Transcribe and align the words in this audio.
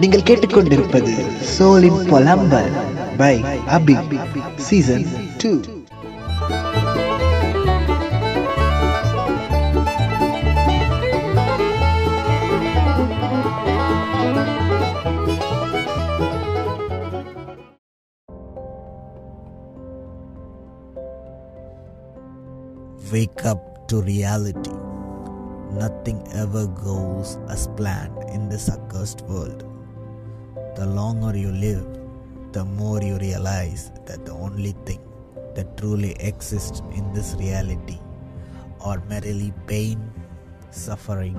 நீங்கள் 0.00 0.22
கேட்டுக்கொண்டிருப்பது 0.22 1.14
சோலின் 1.54 2.00
பொலம்பல் 2.10 2.72
by 3.16 3.34
Abi 3.76 3.96
season 4.68 5.06
two 5.42 5.52
Wake 23.12 23.44
up 23.44 23.88
to 23.88 24.02
reality. 24.02 24.70
Nothing 25.72 26.26
ever 26.32 26.66
goes 26.66 27.38
as 27.48 27.68
planned 27.68 28.18
in 28.30 28.48
this 28.48 28.68
accursed 28.68 29.22
world. 29.22 29.64
The 30.75 30.85
longer 30.85 31.37
you 31.37 31.51
live, 31.51 31.85
the 32.53 32.63
more 32.63 33.01
you 33.01 33.17
realize 33.17 33.91
that 34.05 34.25
the 34.25 34.31
only 34.31 34.71
thing 34.85 35.01
that 35.55 35.75
truly 35.77 36.13
exists 36.19 36.81
in 36.93 37.11
this 37.11 37.35
reality 37.37 37.99
are 38.79 39.01
merely 39.09 39.53
pain, 39.67 40.11
suffering, 40.69 41.35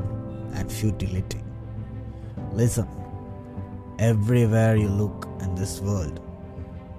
and 0.55 0.71
futility. 0.71 1.43
Listen, 2.53 2.87
everywhere 3.99 4.77
you 4.77 4.89
look 4.89 5.27
in 5.41 5.55
this 5.55 5.81
world, 5.81 6.21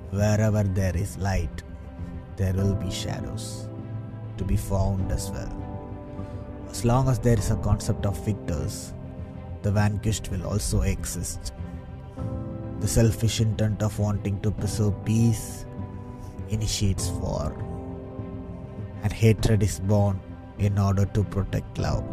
wherever 0.10 0.64
there 0.64 0.98
is 0.98 1.18
light, 1.20 1.62
there 2.36 2.54
will 2.54 2.74
be 2.74 2.90
shadows 2.90 3.68
to 4.38 4.44
be 4.44 4.58
found 4.58 5.12
as 5.12 5.30
well. 5.30 5.56
As 6.72 6.84
long 6.84 7.08
as 7.08 7.20
there 7.20 7.38
is 7.38 7.52
a 7.52 7.58
concept 7.58 8.08
of 8.08 8.18
victors, 8.26 8.94
the 9.62 9.72
vanquished 9.72 10.32
will 10.32 10.48
also 10.48 10.82
exist. 10.82 11.54
The 12.84 12.90
selfish 12.90 13.40
intent 13.40 13.82
of 13.82 13.98
wanting 13.98 14.42
to 14.42 14.52
preserve 14.52 14.94
peace 15.06 15.66
initiates 16.50 17.08
war, 17.12 17.56
and 19.04 19.14
hatred 19.14 19.64
is 19.64 19.80
born 19.80 20.20
in 20.58 20.78
order 20.78 21.06
to 21.06 21.24
protect 21.24 21.78
love. 21.78 22.04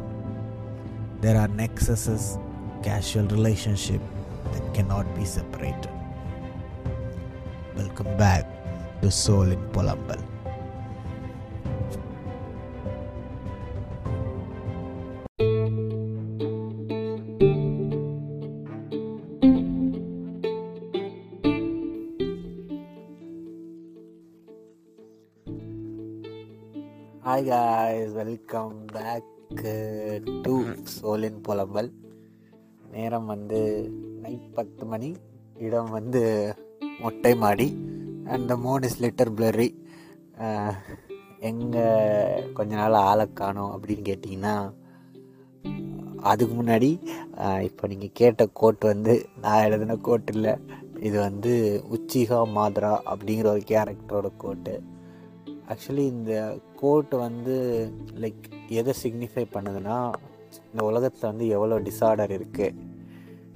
There 1.22 1.36
are 1.36 1.48
nexuses, 1.48 2.38
casual 2.84 3.26
relationship 3.26 4.00
that 4.52 4.72
cannot 4.72 5.12
be 5.16 5.24
separated. 5.24 5.90
Welcome 7.74 8.16
back 8.16 8.46
to 9.02 9.10
Soul 9.10 9.50
in 9.50 9.58
Polambal. 9.70 10.22
Welcome 28.52 28.78
back 28.94 29.60
to 30.44 30.54
Soul in 30.92 31.36
Pulambal 31.46 31.88
நேரம் 32.92 33.28
வந்து 33.32 33.58
night 34.22 34.48
பத்து 34.56 34.84
மணி. 34.92 35.10
இடம் 35.66 35.90
வந்து 35.96 36.22
மொட்டை 37.02 37.32
மாடி. 37.42 37.66
And 38.30 38.48
the 38.52 38.54
moon 38.64 38.86
is 38.88 38.98
little 39.04 39.30
blurry 39.36 39.68
எங்கே 41.50 41.84
கொஞ்ச 42.56 42.70
நாள் 42.80 42.96
ஆளை 43.02 43.26
காணும் 43.40 43.74
அப்படின்னு 43.74 44.06
கேட்டிங்கன்னா 44.08 44.56
அதுக்கு 46.30 46.56
முன்னாடி 46.60 46.90
uh, 47.42 47.60
இப்போ 47.68 47.86
நீங்கள் 47.92 48.16
கேட்ட 48.20 48.48
கோட் 48.62 48.90
வந்து 48.92 49.14
நான் 49.44 49.66
எழுதின 49.68 49.98
கோட் 50.08 50.32
இல்லை. 50.34 50.54
இது 51.08 51.16
வந்து 51.28 51.52
உச்சிகா 51.96 52.40
மாத்ரா 52.56 52.92
அப்படிங்கிற 53.12 53.48
ஒரு 53.54 53.64
கேரக்டரோட 53.72 54.30
கோட்டு 54.44 54.74
ஆக்சுவலி 55.72 56.06
இந்த 56.16 56.32
கோட் 56.80 57.14
வந்து 57.18 57.54
லைக் 58.18 58.44
எதை 58.70 58.94
சிக்னிஃபை 59.02 59.46
பண்ணுதுன்னா 59.54 59.98
இந்த 60.72 60.84
உலகத்தில் 60.84 61.30
வந்து 61.30 61.48
எவ்வளோ 61.48 61.78
டிஸார்டர் 61.80 62.32
இருக்குது 62.38 62.76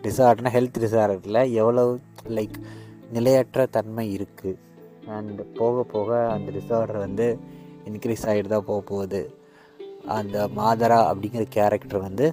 டிஸார்டர்னா 0.02 0.50
ஹெல்த் 0.50 0.78
டிஸார்டரில் 0.78 1.50
எவ்வளோ 1.52 1.84
லைக் 2.28 2.56
நிலையற்ற 3.12 3.66
தன்மை 3.66 4.18
இருக்குது 4.18 4.60
அண்ட் 5.08 5.54
போக 5.56 5.82
போக 5.84 6.28
அந்த 6.30 6.52
டிஸார்டர் 6.52 6.98
வந்து 6.98 7.26
இன்க்ரீஸ் 7.86 8.26
ஆகிட்டு 8.26 8.48
தான் 8.48 8.64
போக 8.64 8.80
போகுது. 8.80 9.20
அந்த 10.08 10.48
மாதரா 10.56 10.98
அப்படிங்கிற 11.10 11.42
கேரக்டர் 11.48 11.98
வந்து 11.98 12.26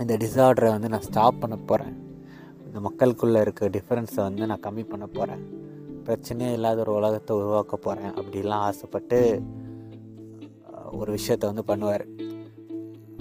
இந்த 0.00 0.16
டிஸார்டரை 0.16 0.70
வந்து 0.70 0.88
நான் 0.88 1.00
ஸ்டாப் 1.00 1.40
பண்ண 1.40 1.56
போகிறேன் 1.56 1.94
இந்த 2.66 2.80
மக்களுக்குள்ளே 2.80 3.40
இருக்க 3.40 3.68
டிஃப்ரென்ஸை 3.68 4.22
வந்து 4.22 4.46
நான் 4.46 4.64
கம்மி 4.66 4.84
பண்ண 4.88 5.06
போகிறேன் 5.06 5.42
பிரச்சனையே 6.04 6.52
இல்லாத 6.52 6.80
ஒரு 6.80 6.92
உலகத்தை 6.92 7.36
உருவாக்க 7.36 7.76
போகிறேன் 7.76 8.12
அப்படிலாம் 8.14 8.60
ஆசைப்பட்டு 8.60 9.18
ஒரு 10.92 11.14
விஷயத்த 11.14 11.52
வந்து 11.52 11.64
பண்ணுவார். 11.66 12.04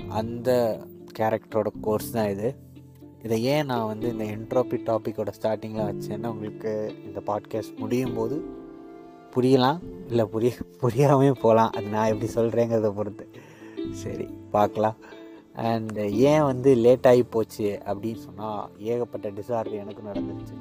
அந்த 0.10 0.80
கேரக்டரோட 1.20 1.68
கோர்ஸ் 1.82 2.12
தான் 2.12 2.30
இது. 2.30 2.56
இதை 3.24 3.44
ஏன் 3.44 3.66
நான் 3.66 3.86
வந்து 3.86 4.08
இந்த 4.12 4.24
என்ட்ரோபி 4.24 4.78
டாப்பிக்கோட 4.86 5.28
ஸ்டார்டிங்கில் 5.42 5.88
வச்சேன்னா 5.90 6.28
உங்களுக்கு 6.28 6.96
இந்த 7.06 7.22
பாட்காஸ்ட் 7.26 7.78
முடியும் 7.78 8.14
போது 8.14 8.46
புரியலாம் 9.36 9.80
இல்லை 10.08 10.26
புரிய 10.26 10.52
புரியாமே 10.82 11.32
போகலாம். 11.32 11.72
அது 11.76 11.88
நான் 11.88 12.08
எப்படி 12.08 12.32
சொல்கிறேங்கிறத 12.34 12.94
பொறுத்து. 12.94 13.28
சரி 13.92 14.28
பார்க்கலாம். 14.52 14.96
அண்ட் 15.54 15.98
ஏன் 16.00 16.44
வந்து 16.44 16.76
லேட் 16.76 17.08
ஆகி 17.08 17.24
போச்சு 17.24 17.80
அப்படின்னு 17.86 18.16
சொன்னால் 18.16 18.70
ஏகப்பட்ட 18.80 19.30
டிசார்டர் 19.30 19.82
எனக்கு 19.84 20.02
நடந்துருச்சு. 20.10 20.56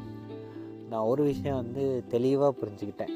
நான் 0.88 1.02
ஒரு 1.02 1.22
விஷயம் 1.22 1.56
வந்து 1.56 2.04
தெளிவாக 2.08 2.54
புரிஞ்சுக்கிட்டேன். 2.60 3.14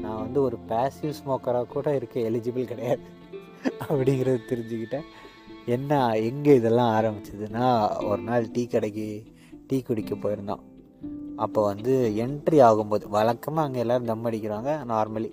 நான் 0.00 0.20
வந்து 0.20 0.42
ஒரு 0.42 0.58
பேசிவ் 0.68 1.12
ஸ்மோக்கராக 1.24 1.66
கூட 1.66 1.96
இருக்க 1.96 2.20
எலிஜிபிள் 2.20 2.64
கிடையாது. 2.64 3.00
அப்படிங்கிறத 3.88 4.38
தெரிஞ்சுக்கிட்டேன். 4.48 5.04
என்ன 5.66 6.14
எங்கே 6.14 6.54
இதெல்லாம் 6.54 6.92
ஆரம்பிச்சதுன்னா 6.94 7.66
ஒரு 8.04 8.22
நாள் 8.22 8.50
டீ 8.50 8.66
கடைக்கு 8.66 9.22
டீ 9.66 9.82
குடிக்க 9.82 10.14
போயிருந்தோம். 10.14 10.62
அப்போ 11.36 11.64
வந்து 11.64 12.12
என்ட்ரி 12.16 12.58
ஆகும்போது 12.68 13.08
வழக்கமாக 13.08 13.66
அங்கே 13.66 13.78
எல்லோரும் 13.78 14.04
தம் 14.04 14.24
அடிக்கிறாங்க 14.24 14.70
நார்மலி 14.88 15.32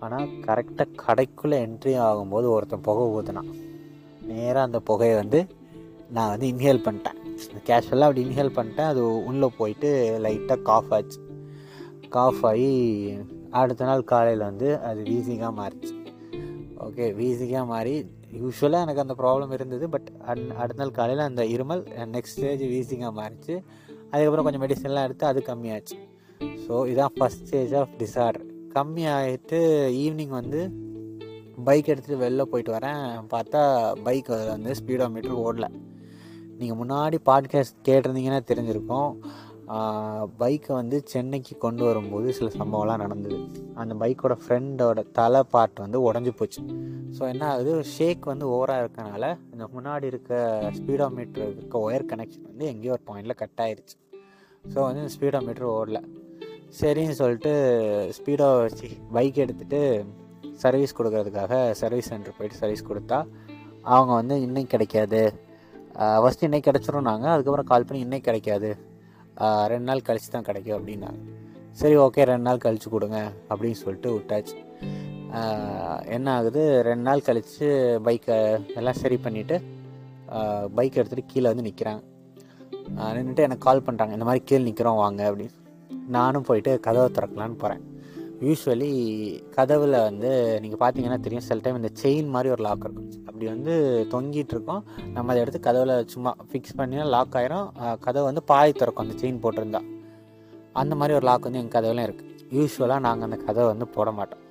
ஆனால் 0.00 0.28
கரெக்டாக 0.46 0.96
கடைக்குள்ளே 1.06 1.58
என்ட்ரி 1.66 1.98
ஆகும்போது 1.98 2.46
ஒருத்தன் 2.48 2.80
புகை 2.80 3.04
ஊற்றுனான் 3.06 3.50
நேராக 4.20 4.60
அந்த 4.60 4.80
புகையை 4.80 5.16
வந்து 5.16 5.46
நான் 6.10 6.28
வந்து 6.28 6.46
இன்ஹேல் 6.46 6.84
பண்ணிட்டேன். 6.86 7.18
கேஷுவலாக 7.66 8.00
அப்படி 8.00 8.24
இன்ஹேல் 8.24 8.56
பண்ணிட்டேன். 8.56 8.92
அது 8.92 9.24
உள்ளே 9.24 9.50
போயிட்டு 9.56 10.18
லைட்டாக 10.22 10.62
காஃப் 10.62 10.94
ஆச்சு. 10.94 11.20
காஃப் 12.08 12.46
ஆகி 12.46 12.70
அடுத்த 13.50 13.84
நாள் 13.84 14.04
காலையில் 14.04 14.48
வந்து 14.50 14.78
அது 14.78 15.02
வீசிங்காக 15.02 15.52
மாறிச்சு. 15.60 16.03
ஓகே 16.86 17.04
வீசிக்காக 17.18 17.66
மாறி. 17.66 17.94
யூஸ்வலாக 18.42 18.84
எனக்கு 18.84 19.02
அந்த 19.04 19.14
ப்ராப்ளம் 19.20 19.52
இருந்தது 19.56 19.88
பட் 19.94 20.08
அன் 20.30 20.44
அடுத்த 20.62 20.80
நாள் 20.82 20.96
காலையில் 20.98 21.28
அந்த 21.28 21.42
இருமல் 21.54 21.82
நெக்ஸ்ட் 22.14 22.36
ஸ்டேஜ் 22.36 22.64
வீசிக்காக 22.72 23.12
மாறிச்சு. 23.20 23.54
அதுக்கப்புறம் 24.10 24.46
கொஞ்சம் 24.46 24.64
மெடிசன்லாம் 24.64 25.06
எடுத்து 25.08 25.26
அது 25.26 25.42
கம்மியாச்சு. 25.46 25.96
ஸோ 26.64 26.74
இதான் 26.92 27.14
ஃபஸ்ட் 27.16 27.46
ஸ்டேஜ் 27.48 27.74
ஆஃப் 27.80 27.94
டிசார்டர் 28.02 28.46
கம்மி 28.76 29.04
ஆகிட்டு 29.16 29.58
ஈவினிங் 30.02 30.34
வந்து 30.40 30.60
பைக் 31.66 31.90
எடுத்துகிட்டு 31.92 32.22
வெளில 32.22 32.42
போயிட்டு 32.52 32.72
வரேன். 32.76 33.02
பார்த்தா 33.34 33.60
பைக் 34.06 34.30
வந்து 34.52 34.74
ஸ்பீடோ 34.80 35.06
மீட்டர் 35.16 35.40
ஓடல. 35.46 35.66
நீங்கள் 36.58 36.78
முன்னாடி 36.80 37.16
பாட்காஸ்ட் 37.28 37.78
கேட்டிருந்தீங்கன்னா 37.88 38.40
தெரிஞ்சிருக்கும். 38.50 39.10
பைக்கை 40.40 40.72
வந்து 40.78 40.96
சென்னைக்கு 41.12 41.54
கொண்டு 41.64 41.82
வரும்போது 41.88 42.28
சில 42.38 42.48
சம்பவம்லாம் 42.60 43.02
நடந்தது. 43.04 43.38
அந்த 43.82 43.92
பைக்கோட 44.02 44.34
ஃப்ரெண்டோட 44.42 45.02
தலை 45.18 45.40
பார்ட் 45.52 45.82
வந்து 45.84 45.98
உடஞ்சி 46.08 46.32
போச்சு. 46.38 46.62
ஸோ 47.16 47.22
என்ன 47.32 47.44
ஆகுது? 47.52 47.72
ஷேக் 47.94 48.24
வந்து 48.32 48.46
ஓவராக 48.54 48.82
இருக்கனால 48.84 49.24
இந்த 49.52 49.64
முன்னாடி 49.74 50.06
இருக்க 50.12 50.32
ஸ்பீடோ 50.78 51.06
மீட்டர் 51.16 51.52
இருக்க 51.56 51.78
ஒயர் 51.86 52.08
கனெக்ஷன் 52.12 52.48
வந்து 52.50 52.66
எங்கேயோ 52.72 52.94
ஒரு 52.96 53.04
பாயிண்டில் 53.10 53.40
கட் 53.42 53.62
ஆயிடுச்சு 53.64 53.96
ஸோ 54.72 54.78
வந்து 54.86 55.02
இந்த 55.02 55.12
ஸ்பீடோ 55.16 55.40
மீட்டர் 55.48 55.70
ஓடல. 55.78 56.00
சரின்னு 56.80 57.16
சொல்லிட்டு 57.22 57.52
ஸ்பீடோ 58.18 58.48
வச்சு 58.64 58.88
பைக் 59.16 59.42
எடுத்துகிட்டு 59.44 59.82
சர்வீஸ் 60.62 60.96
கொடுக்கறதுக்காக 60.98 61.52
சர்வீஸ் 61.82 62.10
சென்டர் 62.12 62.36
போயிட்டு 62.38 62.60
சர்வீஸ் 62.62 62.88
கொடுத்தா 62.90 63.18
அவங்க 63.94 64.12
வந்து 64.20 64.36
இன்னைக்கு 64.46 64.72
கிடைக்காது. 64.74 65.22
ஃபஸ்ட்டு 66.22 66.48
இன்னைக்கு 66.48 66.68
கிடச்சிரும் 66.70 67.08
நாங்கள் 67.10 67.32
அதுக்கப்புறம் 67.34 67.70
கால் 67.70 67.86
பண்ணி 67.88 68.02
இன்னைக்கு 68.06 68.28
கிடைக்காது. 68.30 68.70
ரெண்டு 69.72 69.88
நாள் 69.90 70.06
கழிச்சு 70.08 70.30
தான் 70.34 70.46
கிடைக்கும் 70.48 70.76
அப்படின்னாங்க. 70.78 71.20
சரி 71.80 71.96
ஓகே 72.04 72.24
ரெண்டு 72.30 72.46
நாள் 72.48 72.64
கழித்து 72.64 72.88
கொடுங்க 72.90 73.18
அப்படின்னு 73.50 73.78
சொல்லிட்டு 73.82 74.10
விட்டாச்சு. 74.16 74.58
என்ன 76.16 76.26
ஆகுது? 76.38 76.62
ரெண்டு 76.88 77.04
நாள் 77.08 77.26
கழித்து 77.28 77.68
பைக்கை 78.06 78.36
எல்லாம் 78.80 79.00
சரி 79.02 79.16
பண்ணிவிட்டு 79.24 79.56
பைக் 80.76 80.98
எடுத்துகிட்டு 81.00 81.32
கீழே 81.32 81.46
வந்து 81.52 81.66
நிற்கிறாங்க 81.68 82.02
நின்றுட்டு 83.16 83.46
எனக்கு 83.46 83.66
கால் 83.66 83.86
பண்ணுறாங்க 83.86 84.16
இந்த 84.16 84.26
மாதிரி 84.28 84.42
கீழே 84.48 84.62
நிற்கிறோம் 84.68 85.02
வாங்க 85.02 85.22
அப்படின்னு. 85.30 85.56
நானும் 86.16 86.46
போயிட்டு 86.48 86.72
கதவை 86.86 87.08
திறக்கலான்னு 87.16 87.60
போகிறேன் 87.60 87.82
யூஸ்வலி 88.42 88.90
கதவில் 89.56 89.96
வந்து 90.06 90.30
நீங்கள் 90.62 90.80
பார்த்தீங்கன்னா 90.82 91.18
தெரியும் 91.24 91.46
சில 91.48 91.60
டைம் 91.64 91.78
இந்த 91.80 91.90
செயின் 92.02 92.32
மாதிரி 92.34 92.48
ஒரு 92.54 92.62
லாக் 92.66 92.84
இருக்கும். 92.86 93.08
அப்படி 93.28 93.46
வந்து 93.52 93.74
தொங்கிட்டு 94.12 94.54
இருக்கோம். 94.56 94.82
நம்ம 95.16 95.32
அதை 95.32 95.42
எடுத்து 95.42 95.60
கதவில் 95.66 95.94
சும்மா 96.12 96.32
ஃபிக்ஸ் 96.50 96.76
பண்ணினா 96.78 97.04
லாக் 97.16 97.36
ஆயிரும். 97.40 97.68
கதவை 98.06 98.14
கதவு 98.14 98.28
வந்து 98.30 98.42
பாய் 98.52 98.78
திறக்கும் 98.80 99.04
அந்த 99.06 99.16
செயின் 99.22 99.40
போட்டிருந்தா. 99.44 99.80
அந்த 100.82 100.94
மாதிரி 101.00 101.16
ஒரு 101.18 101.26
லாக் 101.30 101.46
வந்து 101.48 101.60
எங்கள் 101.62 101.76
கதவுலாம் 101.76 102.08
இருக்குது 102.08 102.32
யூஸ்வலாக 102.58 103.04
நாங்கள் 103.06 103.26
அந்த 103.28 103.38
கதவை 103.46 103.68
வந்து 103.72 103.88
போட 103.96 104.10
மாட்டோம். 104.18 104.42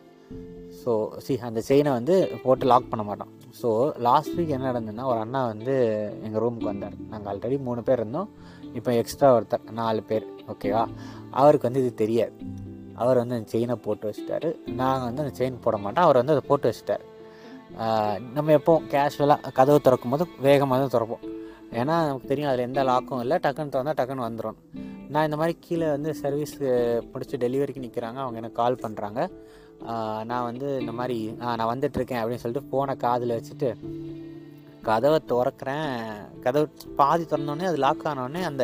ஸோ 0.82 0.92
சி 1.26 1.34
அந்த 1.50 1.62
செயினை 1.70 1.92
வந்து 2.00 2.16
போட்டு 2.44 2.66
லாக் 2.72 2.90
பண்ண 2.92 3.04
மாட்டோம். 3.10 3.32
ஸோ 3.62 3.70
லாஸ்ட் 4.08 4.36
வீக் 4.38 4.56
என்ன 4.56 4.68
நடந்ததுன்னா 4.72 5.06
ஒரு 5.12 5.20
அண்ணா 5.24 5.42
வந்து 5.52 5.74
எங்கள் 6.26 6.42
ரூமுக்கு 6.44 6.72
வந்தார். 6.72 6.96
நாங்கள் 7.12 7.30
ஆல்ரெடி 7.34 7.58
மூணு 7.68 7.84
பேர் 7.90 8.02
இருந்தோம். 8.04 8.30
இப்போ 8.78 8.92
எக்ஸ்ட்ரா 9.02 9.30
ஒருத்தர் 9.38 9.66
நாலு 9.82 10.04
பேர் 10.12 10.26
ஓகேவா 10.54 10.84
அவருக்கு 11.42 11.68
வந்து 11.70 11.84
இது 11.86 11.94
தெரியாது. 12.04 12.34
அவர் 13.02 13.20
வந்து 13.22 13.38
அந்த 13.38 13.48
செயினை 13.54 13.76
போட்டு 13.86 14.06
வச்சிட்டாரு. 14.10 14.50
நாங்கள் 14.82 15.08
வந்து 15.10 15.24
அந்த 15.24 15.34
செயின் 15.40 15.64
போட 15.66 15.78
மாட்டோம் 15.84 16.06
அவர் 16.08 16.20
வந்து 16.22 16.36
அதை 16.36 16.44
போட்டு 16.50 16.70
வச்சுட்டார். 16.70 17.04
நம்ம 18.36 18.52
எப்போ 18.60 18.74
கேஷுவலாக 18.94 19.52
கதவு 19.60 19.80
திறக்கும் 19.86 20.14
போது 20.14 20.26
வேகமாக 20.48 20.80
தான் 20.82 20.96
திறப்போம். 20.96 21.24
ஏன்னா 21.80 21.96
நமக்கு 22.08 22.32
தெரியும் 22.32 22.50
அதில் 22.50 22.68
எந்த 22.70 22.82
லாக்கும் 22.90 23.22
இல்லை. 23.24 23.38
டக்குன்னு 23.46 23.74
திறந்தால் 23.76 23.98
டக்குன்னு 24.00 24.28
வந்துடும் 24.28 24.60
நான் 25.14 25.28
இந்த 25.28 25.38
மாதிரி 25.40 25.54
கீழே 25.66 25.88
வந்து 25.96 26.12
சர்வீஸ் 26.22 26.56
பிடிச்சி 27.14 27.36
டெலிவரிக்கு 27.44 27.86
நிற்கிறாங்க 27.86 28.20
அவங்க 28.24 28.38
எனக்கு 28.42 28.60
கால் 28.62 28.82
பண்ணுறாங்க 28.84 29.20
நான் 30.30 30.46
வந்து 30.50 30.68
இந்த 30.82 30.94
மாதிரி 31.00 31.18
நான் 31.40 31.72
வந்துட்டுருக்கேன் 31.72 32.22
அப்படின்னு 32.22 32.44
சொல்லிட்டு 32.44 32.70
ஃபோனை 32.70 32.94
காதில் 33.06 33.36
வச்சுட்டு 33.38 33.70
கதவை 34.88 35.18
திறக்கிறேன். 35.32 35.92
கதவு 36.46 36.66
பாதி 37.00 37.24
திறந்தோடனே 37.32 37.68
அது 37.72 37.80
லாக் 37.86 38.06
ஆனோடனே 38.12 38.42
அந்த 38.52 38.64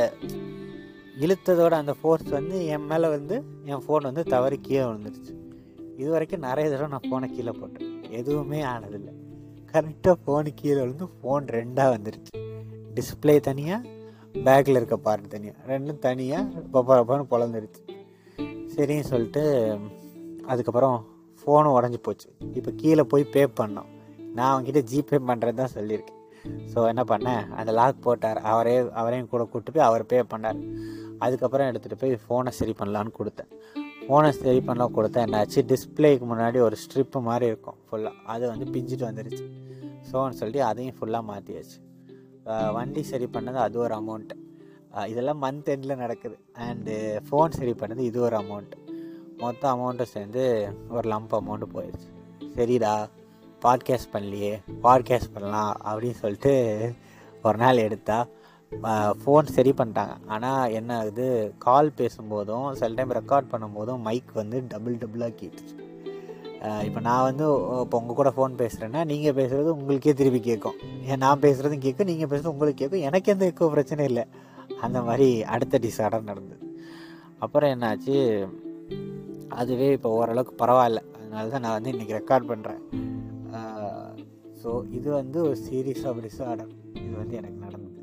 இழுத்ததோட 1.23 1.73
அந்த 1.81 1.93
ஃபோர்ஸ் 1.99 2.29
வந்து 2.37 2.55
என் 2.73 2.87
மேலே 2.91 3.07
வந்து 3.15 3.35
என் 3.71 3.83
ஃபோன் 3.85 4.07
வந்து 4.09 4.23
தவறி 4.33 4.57
கீழே 4.67 4.83
விழுந்துருச்சு. 4.83 5.33
இது 6.01 6.09
வரைக்கும் 6.15 6.45
நிறைய 6.47 6.65
தடவை 6.71 6.89
நான் 6.93 7.07
ஃபோனை 7.07 7.27
கீழே 7.35 7.53
போட்டேன். 7.59 7.87
எதுவுமே 8.19 8.59
ஆனதில்லை. 8.73 9.13
கரெக்டாக 9.71 10.15
ஃபோனு 10.21 10.51
கீழே 10.61 10.79
விழுந்து 10.81 11.07
ஃபோன் 11.15 11.47
ரெண்டாக 11.57 11.93
வந்துருச்சு. 11.95 12.33
டிஸ்ப்ளே 12.97 13.35
தனியாக 13.39 13.97
பேக்கில் 14.45 14.79
இருக்க 14.79 14.97
பார்ட் 14.97 15.33
தனியாக 15.33 15.57
ரெண்டும் 15.71 15.99
தனியாக 16.07 16.63
பப்பான்னு 16.73 17.25
பொழந்துருச்சு. 17.33 17.81
சரின்னு 18.75 19.09
சொல்லிட்டு 19.11 19.43
அதுக்கப்புறம் 20.51 20.97
ஃபோனும் 21.41 21.75
உடஞ்சி 21.77 21.99
போச்சு. 22.07 22.29
இப்போ 22.59 22.71
கீழே 22.81 23.03
போய் 23.11 23.31
பே 23.33 23.43
பண்ணோம். 23.59 23.89
நான் 24.35 24.51
அவங்ககிட்ட 24.51 24.81
ஜிபே 24.91 25.19
பண்ணுறது 25.29 25.59
தான் 25.61 25.75
சொல்லியிருக்கேன். 25.75 26.18
ஸோ 26.71 26.79
என்ன 26.91 27.03
பண்ணேன் 27.11 27.43
அந்த 27.59 27.71
லாக் 27.79 28.05
போட்டார். 28.07 28.39
அவரே 28.51 28.75
அவரையும் 29.01 29.29
கூட 29.33 29.43
கூப்பிட்டு 29.51 29.73
போய் 29.75 29.87
அவர் 29.89 30.03
பே 30.11 30.19
பண்ணார். 30.33 30.59
அதுக்கப்புறம் 31.25 31.69
எடுத்துகிட்டு 31.71 32.01
போய் 32.03 32.15
ஃபோனை 32.25 32.51
சரி 32.59 32.73
பண்ணலான்னு 32.81 33.11
கொடுத்தேன். 33.19 33.51
ஃபோனை 34.05 34.29
சரி 34.41 34.61
பண்ணலாம் 34.67 34.95
கொடுத்தா 34.97 35.19
என்னாச்சு? 35.27 35.61
டிஸ்பிளேக்கு 35.71 36.27
முன்னாடி 36.31 36.59
ஒரு 36.67 36.75
ஸ்ட்ரிப்பு 36.83 37.19
மாதிரி 37.29 37.45
இருக்கும். 37.51 37.79
ஃபுல்லாக 37.87 38.15
அது 38.33 38.43
வந்து 38.51 38.65
பிஞ்சிட்டு 38.75 39.05
வந்துருச்சு. 39.09 39.45
ஸோன்னு 40.09 40.37
சொல்லிட்டு 40.39 40.61
அதையும் 40.69 40.97
ஃபுல்லாக 40.99 41.29
மாற்றியாச்சு 41.31 41.77
வண்டி 42.75 43.01
சரி 43.09 43.27
பண்ணது 43.33 43.59
அது 43.65 43.75
ஒரு 43.85 43.93
அமௌண்ட்டு 44.01 44.35
இதெல்லாம் 45.11 45.41
மந்த் 45.43 45.67
எண்டில் 45.73 45.99
நடக்குது. 46.03 46.35
அண்டு 46.67 46.93
ஃபோன் 47.27 47.57
சரி 47.57 47.73
பண்ணது 47.81 48.01
இது 48.09 48.19
ஒரு 48.27 48.35
அமௌண்ட்டு 48.43 48.77
மொத்த 49.41 49.63
அமௌண்ட்டும் 49.73 50.11
சேர்ந்து 50.13 50.43
ஒரு 50.95 51.05
லம்ப் 51.13 51.35
அமௌண்ட்டு 51.39 51.67
போயிடுச்சு 51.75 52.09
சரிடா. 52.55 52.93
பாட்காஸ்ட் 53.63 54.13
பண்ணலையே 54.13 54.53
பாட்காஸ்ட் 54.85 55.33
பண்ணலாம் 55.35 55.73
அப்படின்னு 55.87 56.19
சொல்லிட்டு 56.23 56.53
ஒரு 57.47 57.57
நாள் 57.63 57.85
எடுத்தா 57.87 58.17
ஃபோன் 59.21 59.47
சரி 59.55 59.71
பண்ணிட்டாங்க. 59.77 60.15
ஆனால் 60.33 60.71
என்ன 60.79 60.97
ஆகுது? 60.97 61.27
கால் 61.65 61.89
பேசும்போதும் 61.99 62.67
சில 62.79 62.89
டைம் 62.97 63.13
ரெக்கார்ட் 63.19 63.51
பண்ணும்போதும் 63.53 64.03
மைக் 64.07 64.31
வந்து 64.39 64.57
டபுள் 64.73 64.99
டபுளாக 65.03 65.33
கேட்டுச்சு. 65.41 65.75
இப்போ 66.87 66.99
நான் 67.07 67.25
வந்து 67.27 67.45
இப்போ 67.83 67.97
உங்கள் 68.01 68.19
கூட 68.19 68.29
ஃபோன் 68.35 68.59
பேசுகிறேன்னா 68.61 69.01
நீங்கள் 69.11 69.37
பேசுகிறது 69.39 69.75
உங்களுக்கே 69.77 70.13
திருப்பி 70.21 70.41
கேட்கும். 70.49 70.77
ஏன் 71.09 71.21
நான் 71.25 71.43
பேசுகிறதும் 71.45 71.85
கேட்கும் 71.85 72.09
நீங்கள் 72.11 72.29
பேசுகிறது 72.31 72.53
உங்களுக்கு 72.55 72.81
கேட்கும். 72.81 73.05
எனக்கு 73.09 73.31
எந்த 73.33 73.45
எக்கோ 73.51 73.69
பிரச்சனை 73.75 74.05
இல்லை. 74.05 74.25
அந்த 74.85 75.01
மாதிரி 75.01 75.29
அடுத்த 75.53 75.79
டிசார்டர் 75.85 76.29
நடந்தது. 76.31 76.65
அப்புறம் 77.45 77.71
என்னாச்சு? 77.75 78.17
அதுவே 79.61 79.87
இப்போ 79.97 80.09
ஓரளவுக்கு 80.19 80.65
பரவாயில்ல. 80.65 81.01
அதனால 81.17 81.49
தான் 81.53 81.63
நான் 81.65 81.77
வந்து 81.77 81.93
இன்றைக்கி 81.95 82.13
ரெக்கார்ட் 82.19 82.49
பண்ணுறேன் 82.51 82.81
ஸோ 84.61 84.69
இது 84.97 85.09
வந்து 85.19 85.37
ஒரு 85.47 85.57
சீரீஸ் 85.67 86.03
ஆஃப் 86.09 86.21
டிஸார்டர் 86.27 86.71
இது 87.03 87.13
வந்து 87.21 87.35
எனக்கு 87.41 87.59
நடந்தது. 87.65 88.01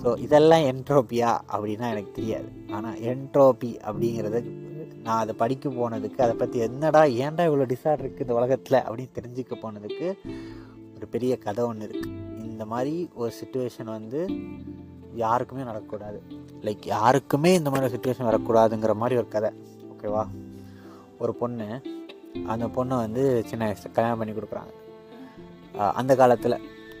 ஸோ 0.00 0.08
இதெல்லாம் 0.24 0.64
என்ட்ரோப்பியா 0.70 1.30
அப்படின்னா 1.52 1.86
எனக்கு 1.94 2.12
தெரியாது. 2.20 2.48
ஆனால் 2.76 2.98
என்ட்ரோபி 3.10 3.70
அப்படிங்கிறது 3.88 4.40
நான் 5.04 5.20
அதை 5.24 5.34
படிக்க 5.42 5.68
போனதுக்கு 5.76 6.20
அதை 6.24 6.34
பற்றி 6.40 6.58
என்னடா 6.68 7.02
ஏன்டா 7.24 7.44
இவ்வளோ 7.48 7.66
டிஸார்டர் 7.74 8.02
இருக்குது 8.04 8.26
இந்த 8.26 8.34
உலகத்தில் 8.40 8.84
அப்படின்னு 8.86 9.16
தெரிஞ்சுக்க 9.18 9.54
போனதுக்கு 9.64 10.08
ஒரு 10.96 11.06
பெரிய 11.14 11.32
கதை 11.46 11.64
ஒன்று 11.70 11.86
இருக்குது 11.88 12.16
இந்த 12.50 12.64
மாதிரி 12.72 12.94
ஒரு 13.20 13.32
சுச்சுவேஷன் 13.40 13.90
வந்து 13.96 14.20
யாருக்குமே 15.22 15.62
நடக்கக்கூடாது. 15.70 16.18
லைக் 16.66 16.84
யாருக்குமே 16.96 17.52
இந்த 17.60 17.70
மாதிரி 17.72 17.92
சுச்சுவேஷன் 17.94 18.28
வரக்கூடாதுங்கிற 18.30 18.94
மாதிரி 19.02 19.16
ஒரு 19.22 19.28
கதை. 19.36 19.50
ஓகேவா 19.92 20.24
ஒரு 21.22 21.34
பொண்ணு 21.42 21.68
அந்த 22.52 22.66
பொண்ணை 22.76 22.96
வந்து 23.04 23.22
சின்ன 23.50 23.64
வயசில் 23.68 23.94
கல்யாணம் 23.96 24.20
பண்ணி 24.22 24.34
கொடுக்குறாங்க. 24.34 24.72
அந்த 26.00 26.12
காலத்தில் 26.20 26.56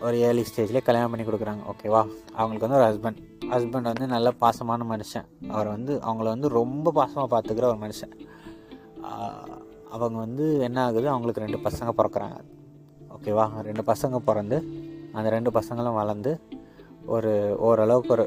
ஒரு 0.06 0.16
ஏர்லி 0.26 0.42
ஸ்டேஜ்லேயே 0.48 0.82
கல்யாணம் 0.88 1.12
பண்ணி 1.12 1.24
கொடுக்குறாங்க. 1.26 1.62
ஓகேவா 1.72 2.02
அவங்களுக்கு 2.40 2.66
வந்து 2.66 2.78
ஒரு 2.78 2.86
ஹஸ்பண்ட் 2.90 3.20
ஹஸ்பண்ட் 3.54 3.90
வந்து 3.90 4.06
நல்ல 4.14 4.28
பாசமான 4.42 4.86
மனுஷன். 4.92 5.26
அவர் 5.56 5.68
வந்து 5.74 5.92
அவங்கள 6.08 6.28
வந்து 6.34 6.48
ரொம்ப 6.58 6.92
பாசமாக 6.98 7.28
பார்த்துக்கிற 7.34 7.66
ஒரு 7.72 7.80
மனுஷன். 7.84 8.14
அவங்க 9.94 10.16
வந்து 10.24 10.46
என்ன 10.66 10.78
ஆகுது? 10.84 11.06
அவங்களுக்கு 11.14 11.44
ரெண்டு 11.44 11.60
பசங்க 11.66 11.92
பிறக்கறாங்க. 12.00 12.38
ஓகேவா 13.16 13.44
ரெண்டு 13.68 13.82
பசங்க 13.90 14.18
பிறந்து 14.30 14.56
அந்த 15.12 15.28
ரெண்டு 15.36 15.50
பசங்களும் 15.50 15.98
வளர்ந்து 16.00 16.32
ஒரு 17.14 17.32
ஓரளவுக்கு 17.68 18.12
ஒரு 18.16 18.26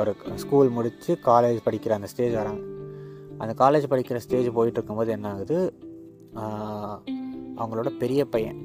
ஒரு 0.00 0.12
ஸ்கூல் 0.42 0.68
முடித்து 0.68 1.12
காலேஜ் 1.24 1.60
படிக்கிற 1.66 1.92
அந்த 1.98 2.08
ஸ்டேஜ் 2.12 2.34
வராங்க. 2.40 2.62
அந்த 3.42 3.52
காலேஜ் 3.62 3.86
படிக்கிற 3.92 4.18
ஸ்டேஜ் 4.24 4.48
போயிட்டு 4.58 4.78
இருக்கும்போது 4.78 5.10
என்ன 5.16 5.28
ஆகுது? 5.32 5.58
அவங்களோட 7.60 7.88
பெரிய 8.02 8.20
பையன் 8.34 8.60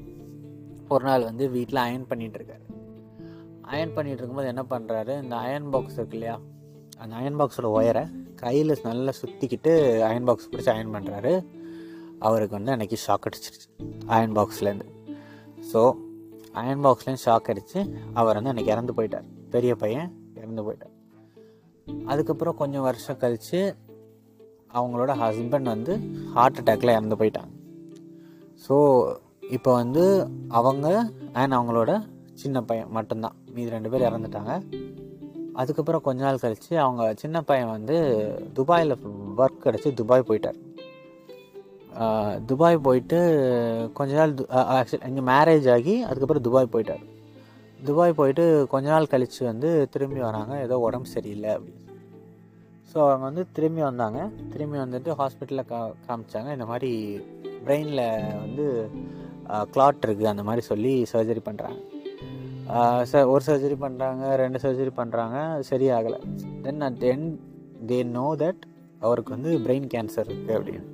ஒரு 0.89 1.03
நாள் 1.03 1.23
வந்து 1.23 1.49
வீட்டில் 1.49 1.75
அயன் 1.75 2.07
பண்ணிகிட்ருக்காரு 2.09 2.63
அயன் 3.61 3.89
பண்ணிகிட்டு 3.89 4.21
இருக்கும்போது 4.21 4.47
என்ன 4.47 4.63
பண்ணுறாரு 4.69 5.23
இந்த 5.23 5.35
அயன் 5.35 5.69
பாக்ஸ் 5.69 5.93
இருக்கு 5.93 6.13
இல்லையா? 6.13 6.39
அந்த 6.97 7.15
அயன் 7.15 7.39
பாக்ஸோட 7.39 7.69
ஒயரை 7.71 8.03
கையில் 8.35 8.79
நல்லா 8.83 9.11
சுற்றிக்கிட்டு 9.21 10.01
அயன் 10.01 10.23
பாக்ஸ் 10.23 10.49
பிடிச்சி 10.49 10.69
அயன் 10.69 10.93
பண்ணுறாரு 10.93 11.33
அவருக்கு 12.19 12.55
வந்து 12.55 12.71
அன்றைக்கி 12.71 12.97
ஷாக் 13.07 13.25
அடிச்சிருச்சு 13.29 13.67
அயன் 14.05 14.35
பாக்ஸ்லேருந்து 14.35 14.87
ஸோ 15.73 15.81
அயன் 16.53 16.83
பாக்ஸ்லேருந்து 16.85 17.25
ஷாக் 17.25 17.49
அடித்து 17.49 17.79
அவர் 18.13 18.35
வந்து 18.35 18.51
அன்றைக்கி 18.53 18.67
இறந்து 18.67 18.93
போயிட்டார். 18.93 19.25
பெரிய 19.49 19.75
பையன் 19.75 20.33
இறந்து 20.35 20.63
போயிட்டார். 20.63 20.93
அதுக்கப்புறம் 22.05 22.55
கொஞ்சம் 22.55 22.81
வருஷம் 22.81 23.17
கழித்து 23.17 23.75
அவங்களோட 24.73 25.11
ஹஸ்பண்ட் 25.15 25.73
வந்து 25.75 25.93
ஹார்ட் 26.33 26.59
அட்டாக்ல 26.59 26.95
இறந்து 26.97 27.15
போயிட்டாங்க. 27.15 27.51
ஸோ 28.67 28.75
இப்போ 29.49 29.73
வந்து 29.73 30.03
அவங்க 30.47 30.87
அண்ட் 31.39 31.53
அவங்களோட 31.53 31.91
சின்ன 32.33 32.61
பையன் 32.61 32.89
மட்டும்தான். 32.89 33.35
மீதி 33.53 33.69
ரெண்டு 33.69 33.89
பேர் 33.89 34.01
இறந்துட்டாங்க. 34.01 34.53
அதுக்கப்புறம் 35.53 36.01
கொஞ்ச 36.01 36.23
நாள் 36.23 36.41
கழித்து 36.43 36.79
அவங்க 36.79 37.13
சின்ன 37.13 37.41
பையன் 37.41 37.69
வந்து 37.69 37.97
துபாயில் 38.53 38.93
ஒர்க் 39.37 39.63
கிடச்சி 39.65 39.93
துபாய் 39.93 40.27
போயிட்டார். 40.29 40.59
துபாய் 42.45 42.77
போயிட்டு 42.77 43.17
கொஞ்ச 43.93 44.13
நாள் 44.15 44.33
ஆக்சுவலி 44.77 45.07
இங்கே 45.07 45.23
மேரேஜ் 45.31 45.67
ஆகி 45.71 46.01
அதுக்கப்புறம் 46.01 46.45
துபாய் 46.47 46.73
போயிட்டார். 46.73 47.03
துபாய் 47.85 48.13
போயிட்டு 48.13 48.67
கொஞ்ச 48.73 48.89
நாள் 48.89 49.11
கழித்து 49.13 49.45
வந்து 49.45 49.89
திரும்பி 49.89 50.19
வராங்க. 50.19 50.61
ஏதோ 50.61 50.79
உடம்பு 50.79 51.07
சரியில்லை 51.07 51.49
அப்படின்னு. 51.49 51.81
ஸோ 52.91 52.97
அவங்க 53.09 53.23
வந்து 53.25 53.45
திரும்பி 53.51 53.81
வந்தாங்க. 53.81 54.29
திரும்பி 54.51 54.77
வந்துட்டு 54.77 55.11
ஹாஸ்பிட்டலில் 55.21 55.69
கா 55.71 55.91
காமிச்சாங்க. 56.07 56.51
இந்த 56.51 56.65
மாதிரி 56.65 56.91
பிரெயினில் 57.65 58.05
வந்து 58.43 58.65
கிளாட் 59.73 60.05
இருக்குது 60.07 60.31
அந்த 60.33 60.43
மாதிரி 60.49 60.63
சொல்லி 60.71 60.93
சர்ஜரி 61.13 61.43
பண்ணுறாங்க 61.49 61.81
ச 63.09 63.21
ஒரு 63.31 63.43
சர்ஜரி 63.47 63.75
பண்ணுறாங்க 63.83 64.23
ரெண்டு 64.41 64.59
சர்ஜரி 64.63 64.91
பண்ணுறாங்க 64.99 65.37
சரியாகலை. 65.69 66.19
Then 66.63 66.81
at 66.87 67.03
end 67.11 67.27
they 67.89 67.97
know 68.17 68.27
that 68.43 68.63
அவருக்கு 69.05 69.31
வந்து 69.35 69.51
பிரெயின் 69.65 69.87
கேன்சர் 69.93 70.29
இருக்குது 70.29 70.55
அப்படின்னு. 70.57 70.87